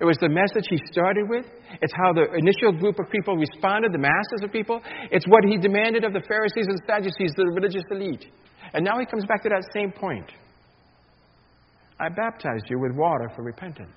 It 0.00 0.04
was 0.04 0.16
the 0.20 0.28
message 0.28 0.66
he 0.68 0.78
started 0.90 1.28
with. 1.28 1.46
It's 1.80 1.92
how 1.96 2.12
the 2.12 2.26
initial 2.34 2.72
group 2.72 2.98
of 2.98 3.10
people 3.10 3.36
responded, 3.36 3.92
the 3.92 3.98
masses 3.98 4.42
of 4.42 4.50
people. 4.50 4.80
It's 5.10 5.26
what 5.26 5.44
he 5.44 5.56
demanded 5.56 6.04
of 6.04 6.12
the 6.12 6.22
Pharisees 6.26 6.66
and 6.66 6.80
Sadducees, 6.86 7.32
the 7.36 7.46
religious 7.46 7.84
elite. 7.90 8.26
And 8.74 8.84
now 8.84 8.98
he 8.98 9.06
comes 9.06 9.24
back 9.26 9.42
to 9.44 9.48
that 9.48 9.64
same 9.72 9.92
point. 9.92 10.30
I 12.00 12.08
baptized 12.08 12.66
you 12.68 12.80
with 12.80 12.92
water 12.96 13.30
for 13.34 13.42
repentance. 13.42 13.90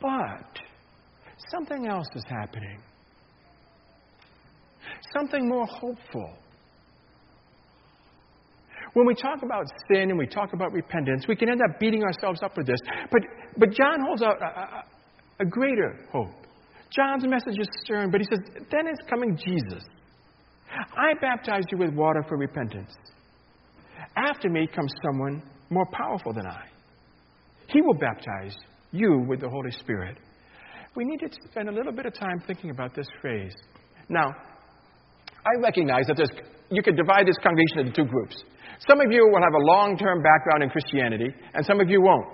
But 0.00 0.60
something 1.50 1.86
else 1.88 2.06
is 2.14 2.22
happening. 2.28 2.80
Something 5.16 5.48
more 5.48 5.66
hopeful. 5.66 6.36
When 8.96 9.06
we 9.06 9.14
talk 9.14 9.42
about 9.42 9.66
sin 9.92 10.08
and 10.08 10.18
we 10.18 10.26
talk 10.26 10.54
about 10.54 10.72
repentance, 10.72 11.26
we 11.28 11.36
can 11.36 11.50
end 11.50 11.60
up 11.60 11.78
beating 11.78 12.02
ourselves 12.02 12.42
up 12.42 12.56
with 12.56 12.66
this. 12.66 12.78
But, 13.12 13.20
but 13.58 13.70
John 13.72 14.00
holds 14.00 14.22
out 14.22 14.40
a, 14.40 14.46
a, 14.46 14.84
a 15.40 15.44
greater 15.44 16.00
hope. 16.10 16.32
John's 16.88 17.26
message 17.26 17.60
is 17.60 17.68
stern, 17.84 18.10
but 18.10 18.22
he 18.22 18.26
says, 18.30 18.38
then 18.70 18.86
is 18.90 18.98
coming 19.06 19.36
Jesus. 19.36 19.84
I 20.96 21.12
baptized 21.20 21.66
you 21.72 21.76
with 21.76 21.92
water 21.92 22.24
for 22.26 22.38
repentance. 22.38 22.90
After 24.16 24.48
me 24.48 24.66
comes 24.66 24.94
someone 25.04 25.42
more 25.68 25.86
powerful 25.92 26.32
than 26.32 26.46
I. 26.46 26.64
He 27.68 27.82
will 27.82 27.98
baptize 27.98 28.56
you 28.92 29.26
with 29.28 29.42
the 29.42 29.50
Holy 29.50 29.72
Spirit. 29.72 30.16
We 30.94 31.04
need 31.04 31.18
to 31.18 31.28
spend 31.50 31.68
a 31.68 31.72
little 31.72 31.92
bit 31.92 32.06
of 32.06 32.14
time 32.14 32.40
thinking 32.46 32.70
about 32.70 32.94
this 32.94 33.08
phrase. 33.20 33.52
Now, 34.08 34.28
I 35.44 35.60
recognize 35.60 36.06
that 36.06 36.16
there's, 36.16 36.32
you 36.70 36.82
could 36.82 36.96
divide 36.96 37.26
this 37.26 37.36
congregation 37.42 37.80
into 37.80 37.92
two 37.92 38.08
groups. 38.08 38.42
Some 38.88 39.00
of 39.00 39.10
you 39.10 39.28
will 39.32 39.42
have 39.42 39.54
a 39.54 39.64
long 39.64 39.96
term 39.96 40.22
background 40.22 40.62
in 40.62 40.70
Christianity, 40.70 41.32
and 41.54 41.64
some 41.64 41.80
of 41.80 41.88
you 41.88 42.02
won't. 42.02 42.26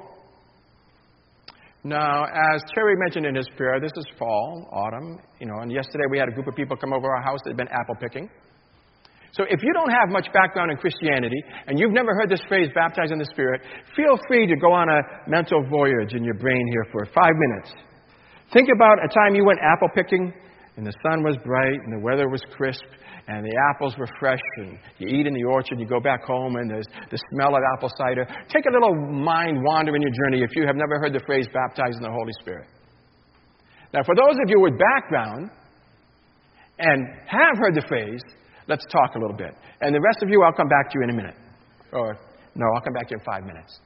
Now, 1.84 2.25
as 2.25 2.62
Terry 2.75 2.94
mentioned 2.96 3.26
in 3.26 3.34
his 3.34 3.49
prayer, 3.56 3.80
this 3.80 3.90
is 3.96 4.06
fall, 4.16 4.68
autumn, 4.70 5.18
you 5.40 5.46
know, 5.46 5.58
and 5.62 5.72
yesterday 5.72 6.04
we 6.11 6.18
had 6.18 6.28
a 6.28 6.32
group 6.32 6.46
of 6.46 6.54
people 6.54 6.76
come 6.76 6.92
over 6.92 7.11
our 7.11 7.22
house 7.22 7.40
that 7.44 7.50
had 7.50 7.56
been 7.56 7.68
apple 7.68 7.96
picking. 8.00 8.30
So 9.32 9.44
if 9.49 9.62
you 9.62 9.72
don't 9.72 9.90
have 9.90 10.11
much 10.11 10.28
background 10.32 10.70
in 10.70 10.76
Christianity 10.76 11.42
and 11.66 11.78
you've 11.78 11.92
never 11.92 12.14
heard 12.14 12.28
this 12.28 12.42
phrase, 12.49 12.68
baptized 12.75 13.12
in 13.12 13.18
the 13.18 13.25
Spirit, 13.32 13.62
feel 13.96 14.18
free 14.28 14.46
to 14.46 14.56
go 14.56 14.72
on 14.72 14.88
a 14.90 15.00
mental 15.26 15.64
voyage 15.70 16.12
in 16.12 16.22
your 16.22 16.34
brain 16.34 16.66
here 16.70 16.87
for 16.92 17.06
five 17.06 17.32
minutes. 17.34 17.72
Think 18.52 18.68
about 18.72 19.02
a 19.02 19.08
time 19.08 19.34
you 19.34 19.44
went 19.44 19.58
apple 19.61 19.88
picking 19.94 20.32
and 20.76 20.87
the 20.87 20.92
sun 21.02 21.25
was 21.25 21.37
bright 21.44 21.80
and 21.82 21.92
the 21.92 22.04
weather 22.04 22.28
was 22.28 22.42
crisp 22.54 22.84
and 23.29 23.45
the 23.45 23.57
apples 23.71 23.95
were 23.99 24.09
fresh 24.19 24.41
and 24.57 24.79
you 24.99 25.09
eat 25.09 25.26
in 25.26 25.35
the 25.35 25.45
orchard, 25.45 25.79
you 25.79 25.87
go 25.87 26.00
back 26.00 26.25
home 26.25 26.57
and 26.57 26.71
there's 26.71 26.87
the 27.11 27.19
smell 27.33 27.55
of 27.55 27.62
apple 27.76 27.91
cider. 27.97 28.26
Take 28.49 28.64
a 28.67 28.73
little 28.73 28.95
mind 28.95 29.62
wander 29.62 29.95
in 29.95 30.02
your 30.02 30.11
journey 30.11 30.43
if 30.43 30.50
you 30.57 30.67
have 30.67 30.76
never 30.76 30.99
heard 30.99 31.12
the 31.12 31.23
phrase 31.26 31.47
baptized 31.52 31.97
in 31.97 32.02
the 32.02 32.11
Holy 32.11 32.33
Spirit. 32.41 32.67
Now, 33.95 34.00
for 34.05 34.14
those 34.14 34.35
of 34.43 34.49
you 34.49 34.61
with 34.61 34.75
background 34.79 35.50
and 36.79 37.07
have 37.26 37.59
heard 37.59 37.75
the 37.75 37.85
phrase, 37.87 38.23
let's 38.67 38.85
talk 38.91 39.14
a 39.14 39.19
little 39.19 39.37
bit. 39.37 39.55
And 39.81 39.95
the 39.95 40.00
rest 40.00 40.23
of 40.23 40.29
you, 40.31 40.43
I'll 40.43 40.57
come 40.57 40.69
back 40.69 40.91
to 40.91 40.99
you 40.99 41.05
in 41.05 41.11
a 41.11 41.17
minute. 41.17 41.37
Or, 41.93 42.19
no, 42.55 42.67
I'll 42.75 42.81
come 42.81 42.95
back 42.95 43.09
to 43.09 43.14
you 43.14 43.19
in 43.19 43.25
five 43.25 43.45
minutes. 43.45 43.81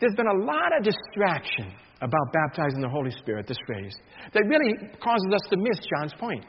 There's 0.00 0.14
been 0.14 0.28
a 0.28 0.44
lot 0.44 0.70
of 0.78 0.84
distraction 0.84 1.74
about 2.00 2.32
baptizing 2.32 2.80
the 2.80 2.88
Holy 2.88 3.10
Spirit, 3.10 3.46
this 3.48 3.58
phrase, 3.66 3.94
that 4.32 4.44
really 4.46 4.74
causes 5.02 5.26
us 5.34 5.42
to 5.50 5.56
miss 5.56 5.80
John's 5.90 6.14
point. 6.14 6.44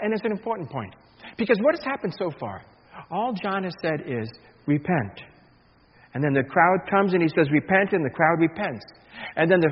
And 0.00 0.12
it's 0.12 0.24
an 0.24 0.32
important 0.32 0.70
point. 0.70 0.94
Because 1.36 1.58
what 1.62 1.74
has 1.74 1.84
happened 1.84 2.14
so 2.18 2.30
far? 2.38 2.62
All 3.10 3.32
John 3.32 3.64
has 3.64 3.74
said 3.82 4.02
is, 4.06 4.28
repent. 4.66 5.20
And 6.14 6.22
then 6.22 6.32
the 6.32 6.44
crowd 6.44 6.78
comes 6.88 7.12
and 7.12 7.22
he 7.22 7.28
says, 7.28 7.50
repent, 7.50 7.92
and 7.92 8.04
the 8.04 8.10
crowd 8.10 8.38
repents. 8.38 8.84
And 9.36 9.50
then 9.50 9.60
the 9.60 9.70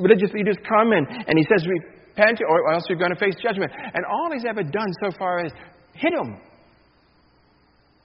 religious 0.00 0.32
leaders 0.32 0.56
come 0.68 0.92
and, 0.92 1.06
and 1.06 1.38
he 1.38 1.46
says, 1.48 1.66
repent, 1.66 2.40
or 2.48 2.72
else 2.72 2.84
you're 2.88 2.98
going 2.98 3.14
to 3.14 3.18
face 3.18 3.34
judgment. 3.42 3.70
And 3.94 4.04
all 4.04 4.30
he's 4.32 4.44
ever 4.48 4.62
done 4.62 4.92
so 5.02 5.10
far 5.18 5.44
is 5.44 5.52
hit 5.94 6.12
them. 6.16 6.40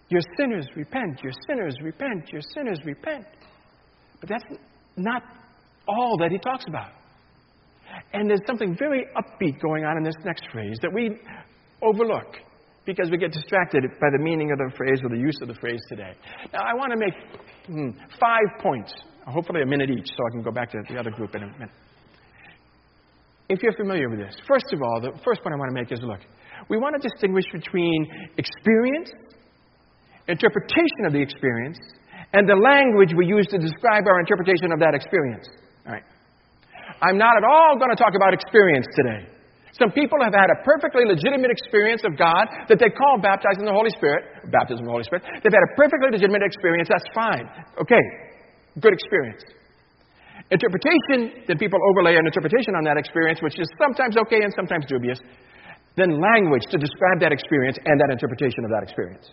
You're 0.09 0.21
sinners, 0.37 0.67
repent. 0.75 1.21
You're 1.23 1.33
sinners, 1.47 1.75
repent. 1.81 2.29
You're 2.31 2.41
sinners, 2.53 2.77
repent. 2.85 3.25
But 4.19 4.29
that's 4.29 4.43
not 4.95 5.23
all 5.87 6.17
that 6.19 6.31
he 6.31 6.37
talks 6.37 6.65
about. 6.67 6.91
And 8.13 8.29
there's 8.29 8.45
something 8.47 8.75
very 8.77 9.05
upbeat 9.17 9.59
going 9.61 9.85
on 9.85 9.97
in 9.97 10.03
this 10.03 10.15
next 10.23 10.45
phrase 10.51 10.77
that 10.81 10.93
we 10.93 11.19
overlook 11.81 12.37
because 12.85 13.09
we 13.09 13.17
get 13.17 13.31
distracted 13.31 13.83
by 13.99 14.07
the 14.11 14.21
meaning 14.21 14.51
of 14.51 14.57
the 14.57 14.75
phrase 14.75 14.99
or 15.03 15.09
the 15.09 15.21
use 15.21 15.37
of 15.41 15.47
the 15.47 15.55
phrase 15.55 15.79
today. 15.89 16.13
Now, 16.51 16.61
I 16.61 16.73
want 16.73 16.91
to 16.91 16.97
make 16.97 17.13
hmm, 17.65 17.89
five 18.19 18.59
points, 18.61 18.93
hopefully 19.25 19.61
a 19.61 19.65
minute 19.65 19.89
each, 19.89 20.07
so 20.07 20.19
I 20.27 20.29
can 20.31 20.43
go 20.43 20.51
back 20.51 20.71
to 20.71 20.79
the 20.89 20.99
other 20.99 21.11
group 21.11 21.33
in 21.35 21.43
a 21.43 21.47
minute. 21.47 21.69
If 23.49 23.61
you're 23.61 23.73
familiar 23.73 24.09
with 24.09 24.19
this, 24.19 24.35
first 24.47 24.73
of 24.73 24.81
all, 24.81 25.01
the 25.01 25.11
first 25.23 25.43
point 25.43 25.53
I 25.53 25.57
want 25.57 25.69
to 25.69 25.79
make 25.79 25.91
is 25.91 25.99
look, 26.01 26.19
we 26.69 26.77
want 26.77 26.99
to 26.99 27.07
distinguish 27.07 27.45
between 27.51 28.07
experience, 28.37 29.11
interpretation 30.27 31.05
of 31.05 31.13
the 31.13 31.21
experience, 31.21 31.77
and 32.33 32.47
the 32.47 32.55
language 32.55 33.13
we 33.15 33.27
use 33.27 33.47
to 33.47 33.59
describe 33.59 34.07
our 34.07 34.19
interpretation 34.19 34.71
of 34.71 34.79
that 34.79 34.95
experience. 34.95 35.47
All 35.85 35.93
right. 35.93 36.03
I'm 37.03 37.19
not 37.19 37.35
at 37.35 37.43
all 37.43 37.75
going 37.75 37.91
to 37.91 37.99
talk 37.99 38.15
about 38.15 38.31
experience 38.31 38.87
today. 38.95 39.27
Some 39.75 39.91
people 39.91 40.21
have 40.23 40.31
had 40.31 40.47
a 40.53 40.63
perfectly 40.63 41.03
legitimate 41.03 41.51
experience 41.51 42.05
of 42.07 42.15
God 42.15 42.47
that 42.69 42.79
they 42.79 42.87
call 42.93 43.19
baptized 43.19 43.59
in 43.59 43.65
the 43.65 43.73
Holy 43.75 43.89
Spirit, 43.91 44.47
baptism 44.53 44.85
in 44.85 44.87
the 44.87 44.95
Holy 44.95 45.03
Spirit. 45.03 45.25
They've 45.41 45.51
had 45.51 45.65
a 45.65 45.73
perfectly 45.75 46.13
legitimate 46.13 46.45
experience. 46.45 46.87
That's 46.87 47.09
fine. 47.11 47.49
Okay. 47.81 47.99
Good 48.79 48.93
experience. 48.93 49.43
Interpretation, 50.53 51.43
then 51.49 51.57
people 51.57 51.81
overlay 51.91 52.15
an 52.15 52.25
interpretation 52.25 52.77
on 52.77 52.85
that 52.85 52.97
experience, 52.97 53.41
which 53.41 53.57
is 53.59 53.67
sometimes 53.81 54.15
okay 54.15 54.39
and 54.45 54.53
sometimes 54.55 54.85
dubious. 54.85 55.19
Then 55.97 56.21
language 56.21 56.69
to 56.69 56.77
describe 56.77 57.19
that 57.21 57.33
experience 57.33 57.77
and 57.83 57.99
that 57.99 58.09
interpretation 58.13 58.63
of 58.65 58.71
that 58.71 58.83
experience. 58.83 59.29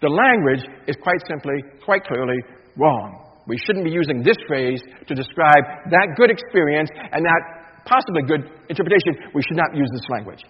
The 0.00 0.12
language 0.12 0.62
is 0.86 0.96
quite 1.00 1.20
simply, 1.26 1.56
quite 1.84 2.04
clearly 2.04 2.36
wrong. 2.76 3.33
We 3.46 3.58
shouldn't 3.58 3.84
be 3.84 3.90
using 3.90 4.22
this 4.22 4.36
phrase 4.46 4.80
to 5.06 5.14
describe 5.14 5.64
that 5.90 6.14
good 6.16 6.30
experience 6.30 6.88
and 6.94 7.24
that 7.24 7.42
possibly 7.84 8.22
good 8.22 8.50
interpretation. 8.68 9.30
We 9.34 9.42
should 9.42 9.56
not 9.56 9.76
use 9.76 9.88
this 9.92 10.08
language 10.08 10.42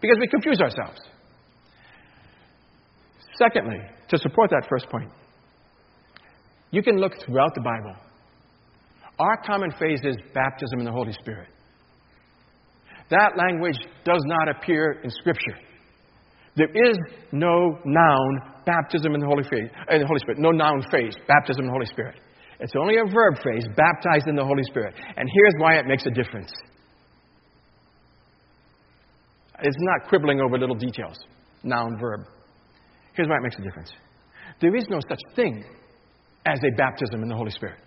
because 0.00 0.18
we 0.20 0.28
confuse 0.28 0.60
ourselves. 0.60 1.00
Secondly, 3.38 3.80
to 4.08 4.18
support 4.18 4.50
that 4.50 4.66
first 4.68 4.88
point, 4.90 5.10
you 6.70 6.82
can 6.82 6.98
look 6.98 7.12
throughout 7.24 7.54
the 7.54 7.62
Bible. 7.62 7.96
Our 9.18 9.36
common 9.46 9.70
phrase 9.78 10.00
is 10.04 10.16
baptism 10.34 10.80
in 10.80 10.84
the 10.84 10.92
Holy 10.92 11.12
Spirit. 11.12 11.48
That 13.10 13.36
language 13.36 13.78
does 14.04 14.22
not 14.26 14.48
appear 14.48 15.00
in 15.02 15.10
Scripture. 15.10 15.56
There 16.56 16.70
is 16.90 16.96
no 17.32 17.78
noun 17.84 18.40
baptism 18.66 19.14
in 19.14 19.20
the 19.20 19.26
Holy, 19.26 19.42
in 19.90 20.00
the 20.00 20.06
Holy 20.06 20.20
Spirit, 20.20 20.38
no 20.38 20.50
noun 20.50 20.82
phrase 20.90 21.14
baptism 21.26 21.64
in 21.64 21.66
the 21.66 21.72
Holy 21.72 21.86
Spirit. 21.86 22.16
It's 22.60 22.72
only 22.78 22.96
a 22.96 23.04
verb 23.04 23.34
phrase, 23.42 23.64
baptized 23.76 24.28
in 24.28 24.36
the 24.36 24.44
Holy 24.44 24.62
Spirit. 24.64 24.94
And 25.16 25.28
here's 25.28 25.54
why 25.58 25.74
it 25.74 25.86
makes 25.86 26.06
a 26.06 26.10
difference. 26.10 26.52
It's 29.60 29.76
not 29.80 30.08
quibbling 30.08 30.40
over 30.40 30.58
little 30.58 30.76
details, 30.76 31.16
noun, 31.62 31.96
verb. 32.00 32.26
Here's 33.14 33.28
why 33.28 33.36
it 33.36 33.42
makes 33.42 33.56
a 33.58 33.62
difference. 33.62 33.92
There 34.60 34.74
is 34.74 34.86
no 34.88 35.00
such 35.08 35.20
thing 35.34 35.64
as 36.46 36.58
a 36.58 36.76
baptism 36.76 37.22
in 37.22 37.28
the 37.28 37.36
Holy 37.36 37.50
Spirit. 37.50 37.78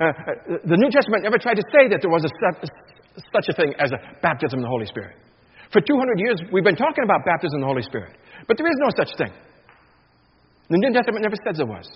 Uh, 0.00 0.04
uh, 0.04 0.10
the 0.64 0.76
New 0.76 0.90
Testament 0.90 1.22
never 1.22 1.38
tried 1.38 1.54
to 1.54 1.66
say 1.70 1.88
that 1.90 2.00
there 2.00 2.10
was 2.10 2.24
a, 2.24 2.30
such 3.32 3.46
a 3.48 3.54
thing 3.54 3.74
as 3.78 3.92
a 3.92 3.98
baptism 4.22 4.58
in 4.58 4.62
the 4.62 4.68
Holy 4.68 4.86
Spirit. 4.86 5.16
For 5.72 5.80
200 5.80 6.18
years, 6.18 6.38
we've 6.52 6.64
been 6.64 6.76
talking 6.76 7.04
about 7.04 7.24
baptism 7.26 7.56
in 7.56 7.60
the 7.60 7.66
Holy 7.66 7.82
Spirit, 7.82 8.16
but 8.48 8.56
there 8.56 8.66
is 8.66 8.78
no 8.78 8.90
such 8.96 9.10
thing. 9.18 9.32
The 10.70 10.78
New 10.78 10.92
Testament 10.92 11.22
never 11.22 11.36
said 11.44 11.56
there 11.56 11.66
was. 11.66 11.86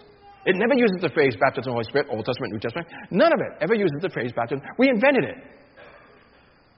It 0.49 0.57
never 0.57 0.73
uses 0.73 0.97
the 1.05 1.13
phrase 1.13 1.37
baptism 1.37 1.69
in 1.69 1.77
the 1.77 1.85
Holy 1.85 1.91
Spirit, 1.93 2.09
Old 2.09 2.25
Testament, 2.25 2.57
New 2.57 2.63
Testament. 2.65 2.89
None 3.13 3.37
of 3.37 3.41
it 3.45 3.61
ever 3.61 3.77
uses 3.77 4.01
the 4.01 4.09
phrase 4.09 4.33
baptism. 4.33 4.65
We 4.81 4.89
invented 4.89 5.29
it. 5.29 5.37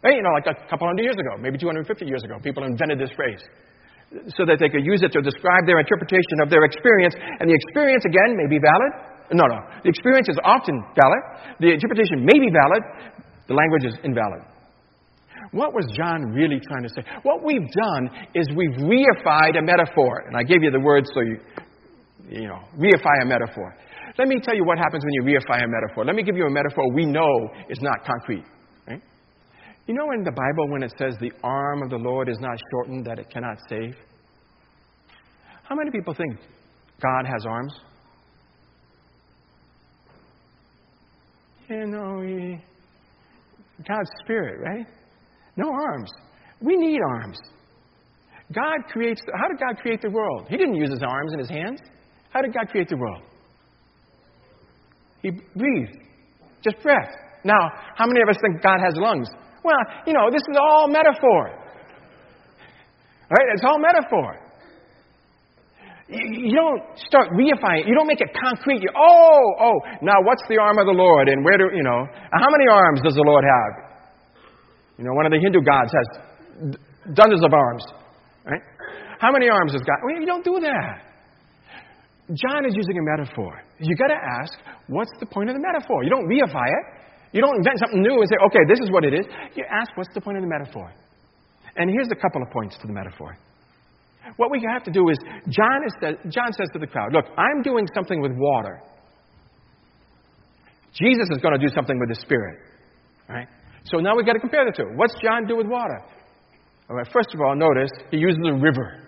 Right? 0.03 0.19
You 0.19 0.27
know, 0.27 0.35
like 0.35 0.51
a 0.51 0.59
couple 0.67 0.91
hundred 0.91 1.07
years 1.07 1.15
ago, 1.15 1.39
maybe 1.39 1.55
250 1.55 1.87
years 2.03 2.27
ago, 2.27 2.43
people 2.43 2.67
invented 2.67 2.99
this 2.99 3.15
phrase 3.15 3.39
so 4.35 4.43
that 4.43 4.59
they 4.59 4.67
could 4.67 4.83
use 4.83 5.07
it 5.07 5.15
to 5.15 5.23
describe 5.23 5.71
their 5.71 5.79
interpretation 5.79 6.43
of 6.43 6.51
their 6.51 6.67
experience. 6.67 7.15
And 7.15 7.47
the 7.47 7.55
experience, 7.55 8.03
again, 8.03 8.35
may 8.35 8.51
be 8.51 8.59
valid. 8.59 8.91
No, 9.39 9.47
no. 9.47 9.63
The 9.87 9.91
experience 9.95 10.27
is 10.27 10.39
often 10.43 10.75
valid. 10.99 11.23
The 11.63 11.71
interpretation 11.71 12.27
may 12.27 12.43
be 12.43 12.51
valid. 12.51 12.83
The 13.47 13.55
language 13.55 13.87
is 13.87 13.95
invalid. 14.03 14.43
What 15.55 15.75
was 15.75 15.87
John 15.95 16.35
really 16.35 16.59
trying 16.59 16.83
to 16.83 16.91
say? 16.91 17.07
What 17.23 17.47
we've 17.47 17.71
done 17.71 18.11
is 18.35 18.51
we've 18.51 18.83
reified 18.83 19.55
a 19.59 19.63
metaphor. 19.63 20.27
And 20.27 20.35
I 20.35 20.43
gave 20.43 20.63
you 20.63 20.75
the 20.75 20.83
words 20.83 21.07
so 21.15 21.23
you, 21.23 21.39
you 22.31 22.47
know, 22.47 22.61
reify 22.79 23.23
a 23.23 23.27
metaphor. 23.27 23.75
Let 24.17 24.29
me 24.29 24.37
tell 24.43 24.55
you 24.55 24.65
what 24.65 24.79
happens 24.79 25.05
when 25.05 25.13
you 25.15 25.23
reify 25.23 25.65
a 25.65 25.69
metaphor. 25.69 26.05
Let 26.05 26.15
me 26.15 26.23
give 26.23 26.37
you 26.37 26.47
a 26.47 26.51
metaphor 26.51 26.85
we 26.95 27.05
know 27.05 27.49
is 27.69 27.81
not 27.81 28.05
concrete. 28.05 28.45
Right? 28.87 29.03
You 29.87 29.95
know 29.95 30.13
in 30.13 30.23
the 30.23 30.31
Bible 30.31 30.71
when 30.71 30.83
it 30.83 30.93
says 30.97 31.17
the 31.21 31.33
arm 31.43 31.83
of 31.83 31.91
the 31.91 31.97
Lord 31.97 32.29
is 32.29 32.39
not 32.41 32.57
shortened 32.71 33.05
that 33.07 33.19
it 33.19 33.31
cannot 33.31 33.59
save? 33.69 33.95
How 35.65 35.75
many 35.75 35.91
people 35.91 36.15
think 36.15 36.37
God 37.03 37.27
has 37.27 37.45
arms? 37.47 37.75
You 41.69 41.87
know, 41.87 42.59
God's 43.89 44.11
spirit, 44.25 44.61
right? 44.61 44.87
No 45.57 45.71
arms. 45.71 46.11
We 46.61 46.77
need 46.77 46.99
arms. 47.01 47.39
God 48.53 48.79
creates, 48.89 49.23
how 49.41 49.49
did 49.49 49.61
God 49.61 49.81
create 49.81 50.03
the 50.03 50.11
world? 50.11 50.47
He 50.49 50.57
didn't 50.57 50.75
use 50.75 50.91
his 50.91 51.03
arms 51.03 51.33
and 51.33 51.41
his 51.41 51.49
hands. 51.49 51.81
How 52.31 52.43
did 52.43 52.55
God 52.55 52.69
create 52.69 52.89
the 52.89 52.97
world? 52.97 53.23
He 55.23 55.31
breathed. 55.31 55.99
Just 56.63 56.83
breath. 56.83 57.11
Now, 57.45 57.59
how 57.97 58.07
many 58.07 58.21
of 58.23 58.29
us 58.29 58.37
think 58.41 58.63
God 58.63 58.79
has 58.85 58.95
lungs? 58.97 59.29
Well, 59.65 59.81
you 60.07 60.13
know, 60.13 60.31
this 60.31 60.43
is 60.49 60.57
all 60.61 60.89
metaphor. 60.89 61.57
Right? 63.31 63.47
It's 63.55 63.65
all 63.65 63.79
metaphor. 63.79 64.39
You 66.09 66.55
don't 66.57 66.83
start 67.07 67.31
reifying 67.31 67.83
it. 67.83 67.87
You 67.87 67.95
don't 67.95 68.09
make 68.09 68.21
it 68.21 68.35
concrete. 68.35 68.83
You, 68.83 68.91
oh, 68.97 69.55
oh, 69.61 69.77
now 70.03 70.19
what's 70.23 70.43
the 70.49 70.59
arm 70.59 70.79
of 70.79 70.87
the 70.87 70.93
Lord? 70.93 71.29
And 71.29 71.45
where 71.45 71.57
do, 71.57 71.71
you 71.75 71.85
know, 71.85 72.05
how 72.33 72.51
many 72.51 72.67
arms 72.69 73.01
does 73.03 73.15
the 73.15 73.23
Lord 73.23 73.45
have? 73.45 73.73
You 74.99 75.05
know, 75.05 75.13
one 75.15 75.25
of 75.25 75.33
the 75.33 75.39
Hindu 75.39 75.63
gods 75.63 75.93
has 75.95 76.75
dozens 77.15 77.45
of 77.45 77.53
arms. 77.53 77.85
Right? 78.45 78.61
How 79.21 79.31
many 79.31 79.49
arms 79.49 79.73
has 79.73 79.83
God? 79.83 79.97
Well, 80.05 80.19
you 80.21 80.27
don't 80.27 80.45
do 80.45 80.59
that. 80.61 81.10
John 82.31 82.65
is 82.67 82.75
using 82.77 82.99
a 82.99 83.03
metaphor. 83.03 83.63
You 83.79 83.97
got 83.97 84.09
to 84.09 84.21
ask, 84.43 84.55
what's 84.87 85.11
the 85.19 85.27
point 85.27 85.51
of 85.51 85.57
the 85.57 85.63
metaphor? 85.63 86.05
You 86.05 86.11
don't 86.11 86.27
reify 86.27 86.67
it. 86.67 86.85
You 87.33 87.41
don't 87.41 87.57
invent 87.57 87.79
something 87.79 88.03
new 88.03 88.19
and 88.19 88.27
say, 88.29 88.39
okay, 88.47 88.63
this 88.69 88.79
is 88.81 88.91
what 88.91 89.05
it 89.05 89.15
is. 89.15 89.27
You 89.55 89.65
ask, 89.71 89.91
what's 89.97 90.13
the 90.15 90.21
point 90.21 90.37
of 90.39 90.43
the 90.43 90.51
metaphor? 90.51 90.93
And 91.77 91.91
here's 91.91 92.09
a 92.11 92.19
couple 92.19 92.43
of 92.43 92.51
points 92.51 92.77
to 92.83 92.87
the 92.87 92.93
metaphor. 92.93 93.39
What 94.37 94.51
we 94.51 94.63
have 94.71 94.85
to 94.85 94.91
do 94.91 95.09
is, 95.09 95.19
John, 95.49 95.83
is, 95.87 95.95
John 96.31 96.53
says 96.53 96.69
to 96.73 96.79
the 96.79 96.87
crowd, 96.87 97.13
look, 97.13 97.27
I'm 97.37 97.63
doing 97.63 97.87
something 97.95 98.21
with 98.21 98.33
water. 98.35 98.83
Jesus 100.93 101.29
is 101.31 101.39
going 101.39 101.59
to 101.59 101.63
do 101.65 101.73
something 101.75 101.99
with 101.99 102.09
the 102.11 102.21
Spirit. 102.21 102.59
Right? 103.29 103.47
So 103.85 103.99
now 103.99 104.17
we've 104.17 104.27
got 104.27 104.35
to 104.35 104.41
compare 104.41 104.65
the 104.67 104.77
two. 104.77 104.91
What's 104.95 105.15
John 105.23 105.47
do 105.47 105.57
with 105.57 105.67
water? 105.67 106.03
All 106.91 106.97
right, 106.97 107.07
first 107.13 107.31
of 107.35 107.41
all, 107.41 107.55
notice 107.55 107.91
he 108.11 108.19
uses 108.19 108.41
a 108.45 108.55
river. 108.55 109.07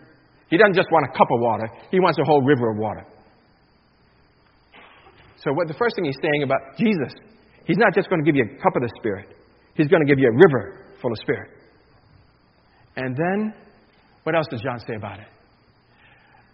He 0.48 0.56
doesn't 0.56 0.74
just 0.74 0.88
want 0.92 1.06
a 1.10 1.18
cup 1.18 1.26
of 1.30 1.40
water, 1.40 1.68
he 1.90 1.98
wants 1.98 2.18
a 2.18 2.24
whole 2.24 2.42
river 2.42 2.70
of 2.70 2.78
water. 2.78 3.04
So, 5.44 5.52
what 5.52 5.66
the 5.66 5.74
first 5.74 5.96
thing 5.96 6.04
he's 6.04 6.18
saying 6.22 6.42
about 6.44 6.60
Jesus, 6.78 7.12
he's 7.64 7.78
not 7.78 7.94
just 7.94 8.08
going 8.08 8.24
to 8.24 8.26
give 8.26 8.36
you 8.36 8.44
a 8.44 8.62
cup 8.62 8.76
of 8.76 8.82
the 8.82 8.90
Spirit, 9.00 9.34
he's 9.74 9.88
going 9.88 10.06
to 10.06 10.08
give 10.08 10.18
you 10.18 10.28
a 10.28 10.34
river 10.34 10.96
full 11.00 11.10
of 11.10 11.18
Spirit. 11.18 11.50
And 12.96 13.16
then, 13.16 13.54
what 14.22 14.36
else 14.36 14.46
does 14.50 14.60
John 14.62 14.78
say 14.86 14.94
about 14.94 15.18
it? 15.18 15.26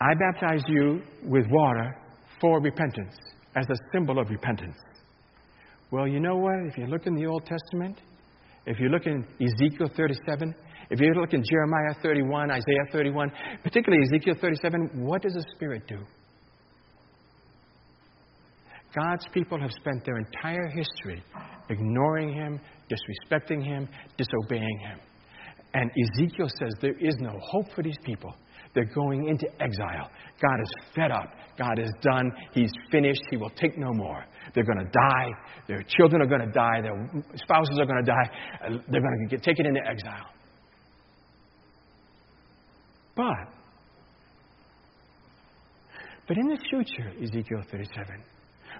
I 0.00 0.14
baptize 0.14 0.62
you 0.68 1.02
with 1.24 1.44
water 1.50 1.96
for 2.40 2.60
repentance, 2.60 3.14
as 3.56 3.66
a 3.68 3.74
symbol 3.92 4.18
of 4.18 4.30
repentance. 4.30 4.76
Well, 5.90 6.06
you 6.06 6.20
know 6.20 6.36
what? 6.36 6.54
If 6.66 6.78
you 6.78 6.86
look 6.86 7.06
in 7.06 7.14
the 7.14 7.26
Old 7.26 7.44
Testament, 7.44 8.00
if 8.66 8.78
you 8.78 8.88
look 8.88 9.06
in 9.06 9.26
Ezekiel 9.40 9.90
37, 9.96 10.54
if 10.90 11.00
you 11.00 11.12
look 11.14 11.32
in 11.32 11.42
Jeremiah 11.50 11.94
31, 12.02 12.50
Isaiah 12.50 12.84
31, 12.92 13.32
particularly 13.62 14.04
Ezekiel 14.04 14.34
37, 14.40 14.90
what 15.04 15.22
does 15.22 15.34
the 15.34 15.44
Spirit 15.56 15.86
do? 15.88 15.98
God's 18.94 19.26
people 19.32 19.60
have 19.60 19.70
spent 19.80 20.04
their 20.04 20.16
entire 20.16 20.68
history 20.68 21.22
ignoring 21.68 22.32
Him, 22.32 22.60
disrespecting 22.90 23.64
Him, 23.64 23.88
disobeying 24.16 24.78
Him. 24.78 24.98
And 25.74 25.90
Ezekiel 25.90 26.48
says 26.58 26.72
there 26.80 26.98
is 26.98 27.14
no 27.18 27.38
hope 27.40 27.66
for 27.74 27.82
these 27.82 27.98
people. 28.04 28.34
They're 28.74 28.92
going 28.94 29.28
into 29.28 29.46
exile. 29.62 30.10
God 30.40 30.60
is 30.62 30.70
fed 30.94 31.10
up. 31.10 31.30
God 31.58 31.78
is 31.78 31.90
done. 32.00 32.30
He's 32.52 32.70
finished. 32.90 33.20
He 33.30 33.36
will 33.36 33.50
take 33.50 33.76
no 33.76 33.92
more. 33.92 34.24
They're 34.54 34.64
going 34.64 34.78
to 34.78 34.90
die. 34.90 35.30
Their 35.66 35.82
children 35.82 36.22
are 36.22 36.26
going 36.26 36.40
to 36.40 36.52
die. 36.52 36.80
Their 36.82 37.10
spouses 37.34 37.78
are 37.78 37.86
going 37.86 38.04
to 38.04 38.10
die. 38.10 38.30
Uh, 38.64 38.78
they're 38.88 39.00
going 39.00 39.28
to 39.28 39.36
get 39.36 39.42
taken 39.42 39.66
into 39.66 39.80
exile. 39.86 40.26
But, 43.16 43.52
but 46.28 46.38
in 46.38 46.46
the 46.46 46.58
future, 46.70 47.10
Ezekiel 47.20 47.62
37, 47.70 48.22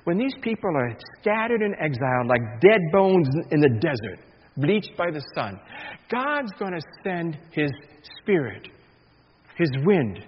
when 0.05 0.19
these 0.19 0.35
people 0.43 0.71
are 0.77 0.97
scattered 1.21 1.63
in 1.63 1.75
exile 1.81 2.27
like 2.27 2.41
dead 2.61 2.81
bones 2.93 3.29
in 3.51 3.61
the 3.61 3.79
desert, 3.81 4.21
bleached 4.57 4.97
by 4.97 5.11
the 5.11 5.23
sun, 5.35 5.59
God's 6.11 6.53
going 6.59 6.73
to 6.73 6.81
send 7.05 7.39
His 7.53 7.71
Spirit, 8.21 8.69
His 9.57 9.71
wind, 9.85 10.25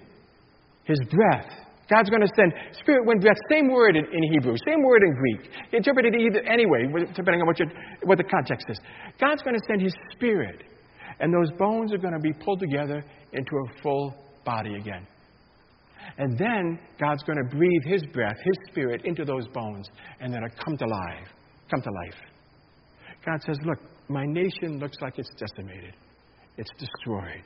His 0.85 0.99
breath. 1.09 1.51
God's 1.89 2.09
going 2.09 2.21
to 2.21 2.31
send 2.37 2.53
spirit, 2.79 3.05
wind, 3.05 3.19
breath. 3.19 3.35
Same 3.49 3.69
word 3.69 3.97
in, 3.97 4.05
in 4.05 4.31
Hebrew, 4.31 4.55
same 4.65 4.81
word 4.81 5.03
in 5.03 5.13
Greek. 5.13 5.51
Interpreted 5.73 6.15
either 6.15 6.39
anyway, 6.47 6.85
depending 7.13 7.41
on 7.41 7.47
what, 7.47 7.57
what 8.03 8.17
the 8.17 8.23
context 8.23 8.65
is. 8.69 8.79
God's 9.19 9.41
going 9.41 9.55
to 9.55 9.61
send 9.67 9.81
His 9.81 9.93
Spirit, 10.11 10.63
and 11.19 11.33
those 11.33 11.51
bones 11.57 11.91
are 11.93 11.97
going 11.97 12.13
to 12.13 12.19
be 12.19 12.31
pulled 12.31 12.61
together 12.61 13.03
into 13.33 13.51
a 13.57 13.81
full 13.81 14.15
body 14.45 14.75
again. 14.75 15.05
And 16.17 16.37
then 16.37 16.79
God's 16.99 17.23
going 17.23 17.37
to 17.37 17.55
breathe 17.55 17.83
His 17.85 18.03
breath, 18.13 18.37
His 18.43 18.71
Spirit 18.71 19.01
into 19.05 19.25
those 19.25 19.47
bones, 19.49 19.87
and 20.19 20.33
then 20.33 20.41
come 20.63 20.77
to 20.77 20.85
life. 20.85 21.27
Come 21.69 21.81
to 21.81 21.91
life. 22.05 22.19
God 23.25 23.41
says, 23.45 23.57
Look, 23.65 23.79
my 24.09 24.25
nation 24.25 24.79
looks 24.79 24.97
like 25.01 25.17
it's 25.17 25.29
decimated. 25.37 25.93
It's 26.57 26.71
destroyed 26.77 27.43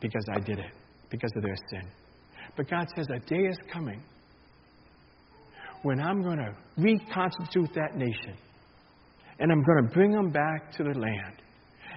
because 0.00 0.24
I 0.34 0.40
did 0.40 0.58
it, 0.58 0.72
because 1.10 1.30
of 1.36 1.42
their 1.42 1.56
sin. 1.70 1.88
But 2.56 2.70
God 2.70 2.86
says, 2.96 3.06
A 3.14 3.18
day 3.28 3.46
is 3.46 3.58
coming 3.72 4.02
when 5.82 6.00
I'm 6.00 6.22
going 6.22 6.38
to 6.38 6.54
reconstitute 6.76 7.72
that 7.74 7.96
nation. 7.96 8.36
And 9.38 9.52
I'm 9.52 9.62
going 9.62 9.86
to 9.86 9.94
bring 9.94 10.12
them 10.12 10.30
back 10.30 10.72
to 10.72 10.82
the 10.82 10.98
land. 10.98 11.42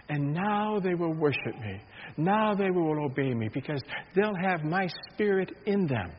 And 0.10 0.34
now 0.34 0.80
they 0.80 0.96
will 0.96 1.14
worship 1.14 1.56
me. 1.62 1.80
Now 2.18 2.56
they 2.56 2.72
will 2.72 3.06
obey 3.06 3.34
me 3.34 3.48
because 3.54 3.82
they'll 4.16 4.36
have 4.36 4.64
my 4.64 4.88
spirit 5.14 5.52
in 5.68 5.86
them. 5.86 6.12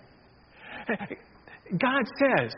God 0.88 2.04
says, 2.18 2.52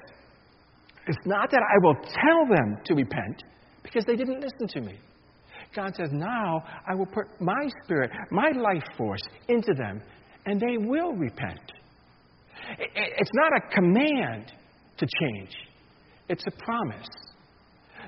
it's 1.07 1.27
not 1.27 1.51
that 1.51 1.61
I 1.61 1.79
will 1.83 1.95
tell 1.95 2.47
them 2.57 2.77
to 2.85 2.95
repent 2.95 3.42
because 3.83 4.05
they 4.05 4.16
didn't 4.16 4.40
listen 4.40 4.68
to 4.68 4.81
me. 4.81 4.99
God 5.75 5.95
says, 5.97 6.11
now 6.12 6.62
I 6.87 6.95
will 6.95 7.07
put 7.07 7.25
my 7.40 7.68
spirit, 7.85 8.11
my 8.31 8.51
life 8.51 8.85
force 8.97 9.23
into 9.49 9.73
them, 9.75 10.03
and 10.45 10.61
they 10.61 10.77
will 10.87 11.14
repent. 11.14 11.73
It's 12.79 13.31
not 13.35 13.53
a 13.57 13.75
command 13.75 14.53
to 14.99 15.07
change, 15.21 15.51
it's 16.29 16.45
a 16.47 16.64
promise 16.64 17.09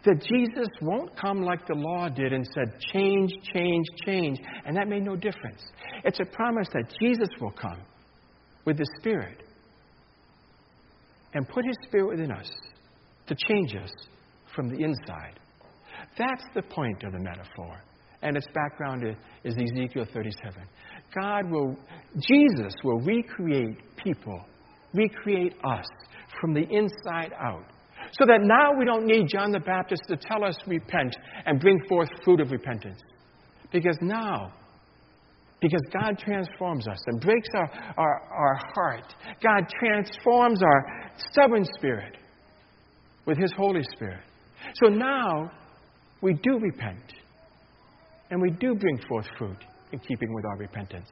that 0.05 0.23
Jesus 0.23 0.69
won't 0.81 1.17
come 1.19 1.43
like 1.43 1.67
the 1.67 1.75
law 1.75 2.09
did 2.09 2.33
and 2.33 2.47
said, 2.55 2.79
change, 2.93 3.33
change, 3.53 3.87
change, 4.05 4.38
and 4.67 4.77
that 4.77 4.88
made 4.88 5.03
no 5.03 5.17
difference. 5.17 5.62
It's 6.05 6.21
a 6.21 6.25
promise 6.25 6.69
that 6.73 6.93
Jesus 7.01 7.29
will 7.40 7.53
come 7.53 7.81
with 8.64 8.79
the 8.79 8.87
Spirit 9.01 9.43
and 11.35 11.49
put 11.49 11.64
His 11.64 11.77
Spirit 11.88 12.09
within 12.11 12.33
us 12.33 12.51
to 13.27 13.35
change 13.49 13.75
us 13.75 13.90
from 14.55 14.69
the 14.69 14.83
inside. 14.83 15.38
That's 16.19 16.45
the 16.55 16.62
point 16.62 17.03
of 17.03 17.12
the 17.12 17.19
metaphor. 17.19 17.81
And 18.23 18.37
its 18.37 18.47
background 18.55 19.05
is, 19.45 19.55
Ezekiel 19.55 20.07
37. 20.12 20.55
God 21.21 21.51
will, 21.51 21.77
Jesus 22.19 22.73
will 22.83 23.01
recreate 23.01 23.79
people, 24.03 24.40
recreate 24.95 25.55
us 25.64 25.87
from 26.40 26.55
the 26.55 26.62
inside 26.62 27.33
out. 27.38 27.64
So 28.18 28.27
that 28.27 28.42
now 28.42 28.79
we 28.79 28.85
don't 28.85 29.07
need 29.07 29.27
John 29.29 29.50
the 29.50 29.61
Baptist 29.61 30.03
to 30.09 30.16
tell 30.16 30.44
us 30.44 30.57
repent 30.66 31.16
and 31.46 31.61
bring 31.61 31.81
forth 31.88 32.09
fruit 32.24 32.40
of 32.40 32.53
repentance. 32.53 33.00
Because 33.72 33.98
now, 34.00 34.53
because 35.61 35.83
God 35.92 36.18
transforms 36.18 36.87
us 36.87 36.98
and 37.07 37.20
breaks 37.20 37.48
our, 37.55 37.70
our, 37.96 38.22
our 38.31 38.61
heart, 38.74 39.14
God 39.42 39.68
transforms 39.81 40.62
our 40.62 41.11
stubborn 41.31 41.64
spirit 41.77 42.16
with 43.27 43.37
His 43.37 43.50
Holy 43.57 43.83
Spirit. 43.94 44.22
So 44.83 44.88
now 44.88 45.50
we 46.20 46.35
do 46.35 46.59
repent 46.61 47.14
and 48.31 48.40
we 48.40 48.50
do 48.50 48.77
bring 48.77 49.00
forth 49.09 49.27
fruit 49.37 49.59
in 49.90 49.98
keeping 49.98 50.33
with 50.33 50.44
our 50.44 50.57
repentance. 50.59 51.09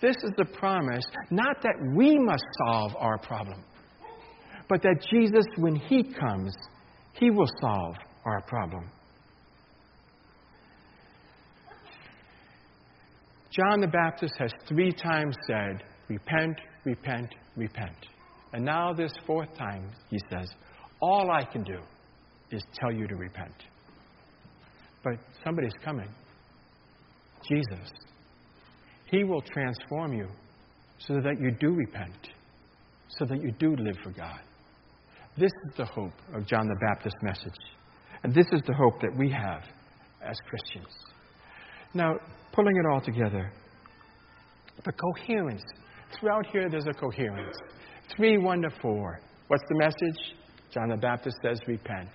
This 0.00 0.16
is 0.16 0.30
the 0.38 0.44
promise, 0.44 1.04
not 1.30 1.60
that 1.62 1.74
we 1.94 2.18
must 2.18 2.44
solve 2.66 2.92
our 2.96 3.18
problem 3.18 3.62
but 4.68 4.82
that 4.82 5.04
Jesus, 5.10 5.44
when 5.56 5.76
He 5.76 6.02
comes, 6.02 6.54
He 7.14 7.30
will 7.30 7.48
solve 7.60 7.94
our 8.24 8.40
problem. 8.42 8.90
John 13.50 13.80
the 13.80 13.86
Baptist 13.86 14.34
has 14.38 14.50
three 14.68 14.90
times 14.90 15.36
said, 15.46 15.84
Repent, 16.08 16.56
repent, 16.84 17.34
repent. 17.56 17.96
And 18.52 18.64
now, 18.64 18.92
this 18.92 19.12
fourth 19.26 19.54
time, 19.56 19.90
he 20.10 20.18
says, 20.30 20.48
All 21.00 21.30
I 21.30 21.44
can 21.44 21.62
do 21.62 21.78
is 22.50 22.62
tell 22.74 22.92
you 22.92 23.06
to 23.06 23.14
repent. 23.14 23.54
But 25.02 25.14
somebody's 25.44 25.74
coming 25.84 26.08
Jesus. 27.48 27.90
He 29.10 29.22
will 29.22 29.42
transform 29.42 30.14
you 30.14 30.28
so 30.98 31.20
that 31.20 31.40
you 31.40 31.50
do 31.50 31.74
repent, 31.74 32.28
so 33.18 33.26
that 33.26 33.40
you 33.42 33.52
do 33.52 33.76
live 33.76 33.96
for 34.02 34.10
God. 34.10 34.40
This 35.36 35.50
is 35.66 35.76
the 35.76 35.84
hope 35.84 36.12
of 36.32 36.46
John 36.46 36.68
the 36.68 36.76
Baptist's 36.80 37.18
message. 37.22 37.60
And 38.22 38.32
this 38.32 38.46
is 38.52 38.62
the 38.66 38.74
hope 38.74 39.00
that 39.00 39.10
we 39.18 39.30
have 39.30 39.62
as 40.22 40.36
Christians. 40.48 40.94
Now, 41.92 42.14
pulling 42.52 42.76
it 42.76 42.86
all 42.86 43.00
together, 43.00 43.52
the 44.84 44.92
coherence. 44.92 45.62
Throughout 46.18 46.46
here, 46.46 46.68
there's 46.70 46.86
a 46.86 46.92
coherence. 46.92 47.56
3 48.16 48.38
1 48.38 48.62
to 48.62 48.70
4. 48.80 49.20
What's 49.48 49.62
the 49.68 49.78
message? 49.78 50.36
John 50.72 50.88
the 50.88 50.96
Baptist 50.96 51.36
says, 51.42 51.58
repent. 51.66 52.10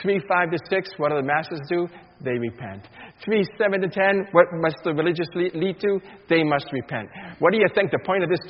3 0.00 0.20
5 0.26 0.50
to 0.50 0.58
6, 0.70 0.90
what 0.96 1.10
do 1.10 1.16
the 1.16 1.22
masses 1.22 1.60
do? 1.68 1.88
They 2.22 2.38
repent. 2.38 2.88
3 3.24 3.44
7 3.58 3.80
to 3.82 3.88
10, 3.88 4.28
what 4.32 4.46
must 4.52 4.76
the 4.84 4.94
religious 4.94 5.28
lead 5.34 5.78
to? 5.80 6.00
They 6.28 6.42
must 6.42 6.66
repent. 6.72 7.08
What 7.38 7.52
do 7.52 7.58
you 7.58 7.68
think 7.74 7.90
the 7.90 8.02
point 8.04 8.24
of 8.24 8.30
this 8.30 8.40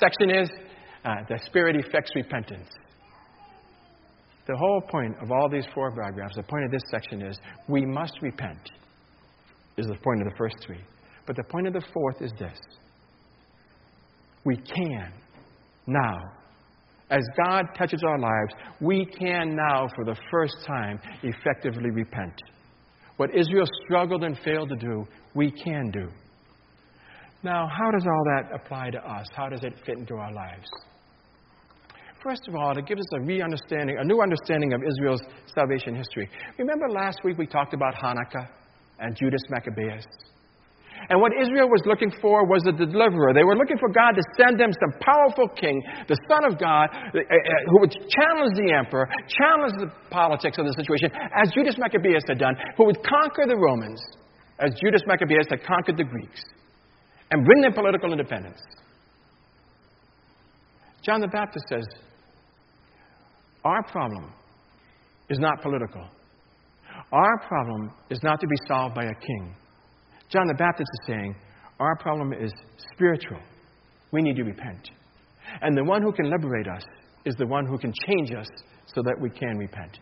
section 0.00 0.30
is? 0.30 0.48
Uh, 1.04 1.16
the 1.28 1.38
Spirit 1.44 1.76
effects 1.76 2.12
repentance. 2.14 2.68
The 4.46 4.56
whole 4.56 4.82
point 4.82 5.16
of 5.22 5.30
all 5.30 5.48
these 5.48 5.66
four 5.74 5.90
paragraphs, 5.92 6.36
the 6.36 6.42
point 6.42 6.64
of 6.64 6.70
this 6.70 6.82
section 6.90 7.22
is 7.22 7.38
we 7.68 7.86
must 7.86 8.20
repent, 8.20 8.60
is 9.78 9.86
the 9.86 9.96
point 10.02 10.20
of 10.20 10.28
the 10.28 10.36
first 10.36 10.56
three. 10.66 10.80
But 11.26 11.36
the 11.36 11.44
point 11.44 11.66
of 11.66 11.72
the 11.72 11.84
fourth 11.92 12.20
is 12.20 12.30
this 12.38 12.58
we 14.44 14.56
can 14.56 15.12
now. 15.86 16.18
As 17.10 17.22
God 17.44 17.66
touches 17.76 18.02
our 18.02 18.18
lives, 18.18 18.54
we 18.80 19.04
can 19.04 19.54
now, 19.54 19.88
for 19.94 20.04
the 20.04 20.16
first 20.30 20.56
time, 20.66 20.98
effectively 21.22 21.90
repent. 21.90 22.34
What 23.16 23.30
Israel 23.34 23.66
struggled 23.84 24.24
and 24.24 24.38
failed 24.44 24.70
to 24.70 24.76
do, 24.76 25.06
we 25.34 25.50
can 25.50 25.90
do. 25.90 26.08
Now, 27.42 27.68
how 27.68 27.90
does 27.90 28.06
all 28.06 28.24
that 28.24 28.54
apply 28.54 28.90
to 28.90 28.98
us? 28.98 29.26
How 29.36 29.48
does 29.48 29.62
it 29.62 29.74
fit 29.84 29.98
into 29.98 30.14
our 30.14 30.32
lives? 30.32 30.66
First 32.24 32.48
of 32.48 32.54
all, 32.56 32.72
it 32.72 32.86
gives 32.86 33.02
us 33.02 33.20
a 33.20 33.20
re-understanding, 33.20 33.98
a 34.00 34.04
new 34.04 34.22
understanding 34.22 34.72
of 34.72 34.80
Israel's 34.80 35.20
salvation 35.54 35.94
history. 35.94 36.24
Remember 36.56 36.88
last 36.88 37.20
week 37.22 37.36
we 37.36 37.46
talked 37.46 37.74
about 37.74 37.94
Hanukkah 38.00 38.48
and 38.98 39.14
Judas 39.14 39.42
Maccabeus? 39.50 40.06
And 41.10 41.20
what 41.20 41.32
Israel 41.36 41.68
was 41.68 41.82
looking 41.84 42.10
for 42.22 42.48
was 42.48 42.64
a 42.64 42.72
deliverer. 42.72 43.34
They 43.34 43.44
were 43.44 43.56
looking 43.60 43.76
for 43.76 43.92
God 43.92 44.16
to 44.16 44.22
send 44.40 44.58
them 44.58 44.72
some 44.72 44.98
powerful 45.04 45.52
king, 45.52 45.82
the 46.08 46.16
Son 46.32 46.48
of 46.48 46.56
God, 46.58 46.88
uh, 46.96 47.20
uh, 47.20 47.34
who 47.68 47.80
would 47.84 47.92
challenge 47.92 48.56
the 48.56 48.72
emperor, 48.72 49.04
challenge 49.28 49.76
the 49.76 49.92
politics 50.08 50.56
of 50.56 50.64
the 50.64 50.72
situation, 50.80 51.12
as 51.12 51.52
Judas 51.52 51.76
Maccabeus 51.76 52.24
had 52.26 52.38
done, 52.38 52.56
who 52.78 52.86
would 52.86 53.04
conquer 53.04 53.44
the 53.44 53.56
Romans, 53.56 54.00
as 54.64 54.72
Judas 54.80 55.02
Maccabeus 55.06 55.44
had 55.50 55.62
conquered 55.62 55.98
the 55.98 56.08
Greeks, 56.08 56.40
and 57.32 57.44
bring 57.44 57.60
them 57.60 57.74
political 57.74 58.12
independence. 58.12 58.64
John 61.04 61.20
the 61.20 61.28
Baptist 61.28 61.68
says, 61.68 61.84
Our 63.64 63.82
problem 63.84 64.32
is 65.30 65.38
not 65.38 65.62
political. 65.62 66.06
Our 67.12 67.38
problem 67.48 67.90
is 68.10 68.20
not 68.22 68.40
to 68.40 68.46
be 68.46 68.56
solved 68.68 68.94
by 68.94 69.04
a 69.04 69.14
king. 69.14 69.54
John 70.28 70.46
the 70.46 70.54
Baptist 70.54 70.88
is 71.00 71.06
saying, 71.06 71.34
Our 71.80 71.96
problem 71.96 72.32
is 72.32 72.52
spiritual. 72.92 73.40
We 74.12 74.22
need 74.22 74.36
to 74.36 74.44
repent. 74.44 74.90
And 75.62 75.76
the 75.76 75.84
one 75.84 76.02
who 76.02 76.12
can 76.12 76.30
liberate 76.30 76.68
us 76.68 76.82
is 77.24 77.34
the 77.36 77.46
one 77.46 77.66
who 77.66 77.78
can 77.78 77.92
change 78.06 78.32
us 78.32 78.48
so 78.86 79.02
that 79.02 79.16
we 79.20 79.30
can 79.30 79.56
repent. 79.56 79.98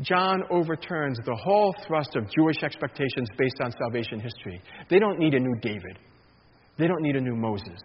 John 0.00 0.42
overturns 0.50 1.18
the 1.24 1.34
whole 1.34 1.74
thrust 1.86 2.14
of 2.16 2.24
Jewish 2.30 2.62
expectations 2.62 3.28
based 3.36 3.60
on 3.60 3.72
salvation 3.72 4.20
history. 4.20 4.60
They 4.88 4.98
don't 4.98 5.18
need 5.18 5.34
a 5.34 5.40
new 5.40 5.54
David, 5.60 5.98
they 6.76 6.86
don't 6.86 7.02
need 7.02 7.16
a 7.16 7.20
new 7.20 7.34
Moses. 7.34 7.80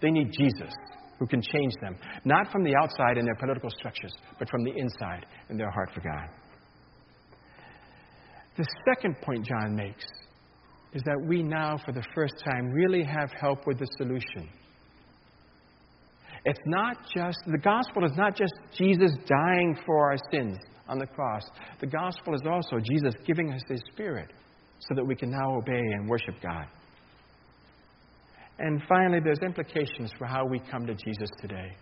They 0.00 0.10
need 0.10 0.32
Jesus 0.38 0.74
who 1.18 1.26
can 1.26 1.40
change 1.40 1.72
them, 1.80 1.96
not 2.24 2.50
from 2.50 2.64
the 2.64 2.74
outside 2.82 3.18
in 3.18 3.24
their 3.24 3.36
political 3.36 3.70
structures, 3.70 4.12
but 4.38 4.48
from 4.48 4.64
the 4.64 4.72
inside 4.76 5.26
in 5.50 5.56
their 5.56 5.70
heart 5.70 5.90
for 5.94 6.00
God. 6.00 6.28
The 8.56 8.66
second 8.88 9.16
point 9.22 9.46
John 9.46 9.74
makes 9.74 10.04
is 10.92 11.02
that 11.04 11.20
we 11.26 11.42
now, 11.42 11.76
for 11.84 11.92
the 11.92 12.04
first 12.14 12.34
time, 12.44 12.70
really 12.70 13.02
have 13.02 13.30
help 13.40 13.66
with 13.66 13.78
the 13.78 13.86
solution. 13.98 14.48
It's 16.44 16.60
not 16.66 16.98
just, 17.14 17.38
the 17.46 17.58
gospel 17.58 18.04
is 18.04 18.12
not 18.16 18.36
just 18.36 18.52
Jesus 18.76 19.12
dying 19.26 19.76
for 19.84 20.10
our 20.10 20.16
sins 20.30 20.58
on 20.88 20.98
the 20.98 21.06
cross. 21.06 21.42
The 21.80 21.86
gospel 21.86 22.34
is 22.34 22.42
also 22.48 22.76
Jesus 22.78 23.14
giving 23.26 23.50
us 23.52 23.62
His 23.68 23.82
Spirit 23.92 24.30
so 24.78 24.94
that 24.94 25.04
we 25.04 25.16
can 25.16 25.30
now 25.30 25.56
obey 25.56 25.72
and 25.72 26.08
worship 26.08 26.34
God. 26.42 26.66
And 28.58 28.82
finally, 28.88 29.18
there's 29.22 29.40
implications 29.40 30.12
for 30.18 30.26
how 30.26 30.46
we 30.46 30.60
come 30.70 30.86
to 30.86 30.94
Jesus 30.94 31.28
today. 31.40 31.72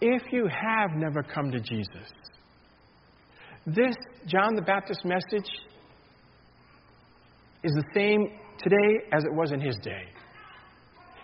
If 0.00 0.22
you 0.30 0.46
have 0.46 0.90
never 0.96 1.22
come 1.22 1.50
to 1.50 1.60
Jesus, 1.60 2.12
this 3.66 3.94
John 4.26 4.54
the 4.54 4.62
Baptist 4.62 5.04
message 5.04 5.50
is 7.64 7.72
the 7.72 7.84
same 7.94 8.28
today 8.62 9.06
as 9.12 9.24
it 9.24 9.34
was 9.34 9.52
in 9.52 9.60
his 9.60 9.76
day. 9.82 10.04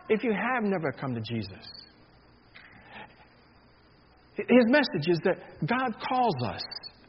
If 0.09 0.25
you 0.25 0.33
have 0.33 0.65
never 0.65 0.93
come 0.93 1.15
to 1.15 1.21
Jesus, 1.21 1.65
his 4.37 4.67
message 4.67 5.09
is 5.09 5.21
that 5.25 5.37
God 5.67 5.95
calls 6.09 6.35
us 6.45 6.63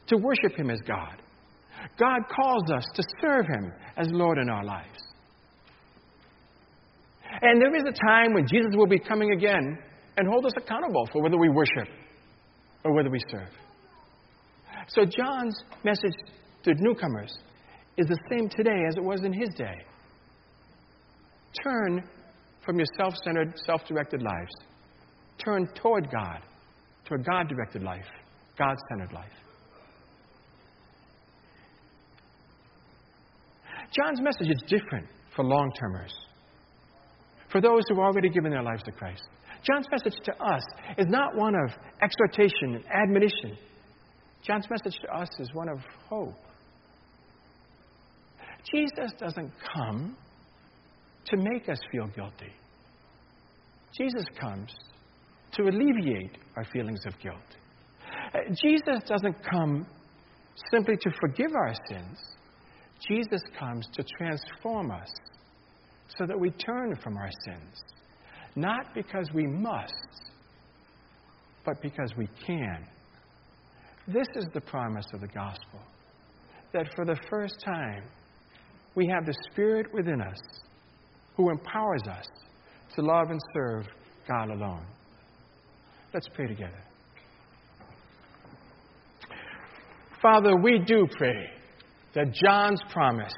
to 0.07 0.17
worship 0.17 0.57
him 0.57 0.69
as 0.69 0.79
God. 0.87 1.21
God 1.97 2.19
calls 2.33 2.69
us 2.71 2.85
to 2.93 3.03
serve 3.21 3.47
him 3.47 3.71
as 3.97 4.07
Lord 4.11 4.37
in 4.37 4.49
our 4.49 4.63
lives. 4.63 4.99
And 7.41 7.61
there 7.61 7.75
is 7.75 7.83
a 7.83 8.07
time 8.07 8.33
when 8.33 8.47
Jesus 8.47 8.71
will 8.75 8.87
be 8.87 8.99
coming 8.99 9.31
again 9.31 9.77
and 10.17 10.27
hold 10.27 10.45
us 10.45 10.53
accountable 10.57 11.07
for 11.11 11.21
whether 11.21 11.37
we 11.37 11.49
worship 11.49 11.87
or 12.83 12.93
whether 12.93 13.09
we 13.09 13.19
serve. 13.29 13.49
So 14.87 15.03
John's 15.05 15.55
message 15.83 16.15
to 16.63 16.73
newcomers 16.79 17.37
is 17.97 18.07
the 18.07 18.17
same 18.29 18.49
today 18.49 18.83
as 18.87 18.95
it 18.97 19.03
was 19.03 19.21
in 19.23 19.33
his 19.33 19.49
day. 19.55 19.75
Turn 21.63 22.03
from 22.65 22.77
your 22.77 22.87
self 22.97 23.13
centered, 23.23 23.53
self 23.65 23.85
directed 23.87 24.21
lives. 24.21 24.51
Turn 25.43 25.67
toward 25.75 26.09
God, 26.11 26.41
to 27.05 27.15
a 27.15 27.17
God 27.17 27.47
directed 27.49 27.83
life, 27.83 28.05
God 28.57 28.75
centered 28.89 29.13
life. 29.13 29.31
John's 33.95 34.19
message 34.21 34.49
is 34.49 34.61
different 34.67 35.07
for 35.35 35.45
long 35.45 35.71
termers, 35.79 36.13
for 37.51 37.61
those 37.61 37.83
who 37.87 37.95
have 37.95 38.03
already 38.03 38.29
given 38.29 38.51
their 38.51 38.63
lives 38.63 38.83
to 38.83 38.91
Christ. 38.91 39.23
John's 39.63 39.87
message 39.91 40.19
to 40.25 40.33
us 40.43 40.63
is 40.97 41.07
not 41.07 41.35
one 41.35 41.55
of 41.55 41.71
exhortation 42.01 42.75
and 42.75 42.83
admonition. 42.91 43.57
John's 44.45 44.67
message 44.69 44.99
to 45.01 45.15
us 45.15 45.29
is 45.39 45.49
one 45.53 45.69
of 45.69 45.79
hope. 46.09 46.35
Jesus 48.73 49.11
doesn't 49.19 49.51
come 49.75 50.15
to 51.25 51.37
make 51.37 51.69
us 51.69 51.79
feel 51.91 52.07
guilty. 52.07 52.51
Jesus 53.97 54.25
comes 54.39 54.75
to 55.53 55.63
alleviate 55.63 56.37
our 56.57 56.65
feelings 56.65 56.99
of 57.07 57.17
guilt. 57.19 57.37
Uh, 58.33 58.39
Jesus 58.61 59.01
doesn't 59.07 59.37
come 59.49 59.87
simply 60.71 60.95
to 60.97 61.11
forgive 61.21 61.51
our 61.55 61.73
sins. 61.89 62.34
Jesus 63.07 63.41
comes 63.59 63.87
to 63.93 64.03
transform 64.17 64.91
us 64.91 65.09
so 66.17 66.25
that 66.25 66.39
we 66.39 66.51
turn 66.51 66.95
from 67.03 67.17
our 67.17 67.31
sins. 67.45 67.83
Not 68.55 68.93
because 68.93 69.29
we 69.33 69.47
must, 69.47 69.93
but 71.65 71.81
because 71.81 72.13
we 72.17 72.27
can. 72.45 72.85
This 74.07 74.27
is 74.35 74.45
the 74.53 74.61
promise 74.61 75.05
of 75.13 75.21
the 75.21 75.27
gospel 75.27 75.79
that 76.73 76.87
for 76.95 77.05
the 77.05 77.17
first 77.29 77.55
time, 77.65 78.03
we 78.95 79.07
have 79.07 79.25
the 79.25 79.35
Spirit 79.51 79.87
within 79.93 80.21
us 80.21 80.39
who 81.35 81.49
empowers 81.49 82.03
us 82.09 82.25
to 82.95 83.01
love 83.01 83.29
and 83.29 83.39
serve 83.53 83.85
God 84.27 84.49
alone. 84.49 84.85
Let's 86.13 86.29
pray 86.33 86.47
together. 86.47 86.81
Father, 90.21 90.55
we 90.55 90.79
do 90.79 91.07
pray 91.17 91.49
that 92.15 92.33
John's 92.33 92.81
promise 92.91 93.33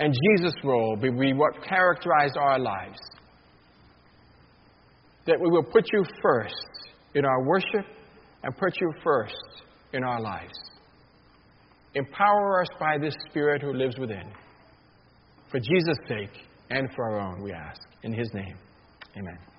and 0.00 0.12
Jesus' 0.12 0.54
role 0.64 0.96
will 1.00 1.12
be 1.20 1.32
what 1.32 1.62
characterize 1.62 2.32
our 2.36 2.58
lives. 2.58 2.98
That 5.26 5.38
we 5.38 5.48
will 5.48 5.62
put 5.62 5.84
you 5.92 6.04
first 6.20 6.54
in 7.14 7.24
our 7.24 7.44
worship 7.44 7.86
and 8.42 8.56
put 8.56 8.80
you 8.80 8.92
first 9.04 9.36
in 9.92 10.02
our 10.02 10.20
lives. 10.20 10.58
Empower 11.94 12.62
us 12.62 12.68
by 12.80 12.98
this 12.98 13.14
Spirit 13.28 13.62
who 13.62 13.72
lives 13.74 13.98
within. 13.98 14.32
For 15.50 15.60
Jesus' 15.60 15.98
sake 16.08 16.32
and 16.70 16.88
for 16.96 17.04
our 17.04 17.20
own, 17.20 17.42
we 17.42 17.52
ask. 17.52 17.80
In 18.02 18.12
His 18.12 18.28
name, 18.34 18.56
amen. 19.16 19.51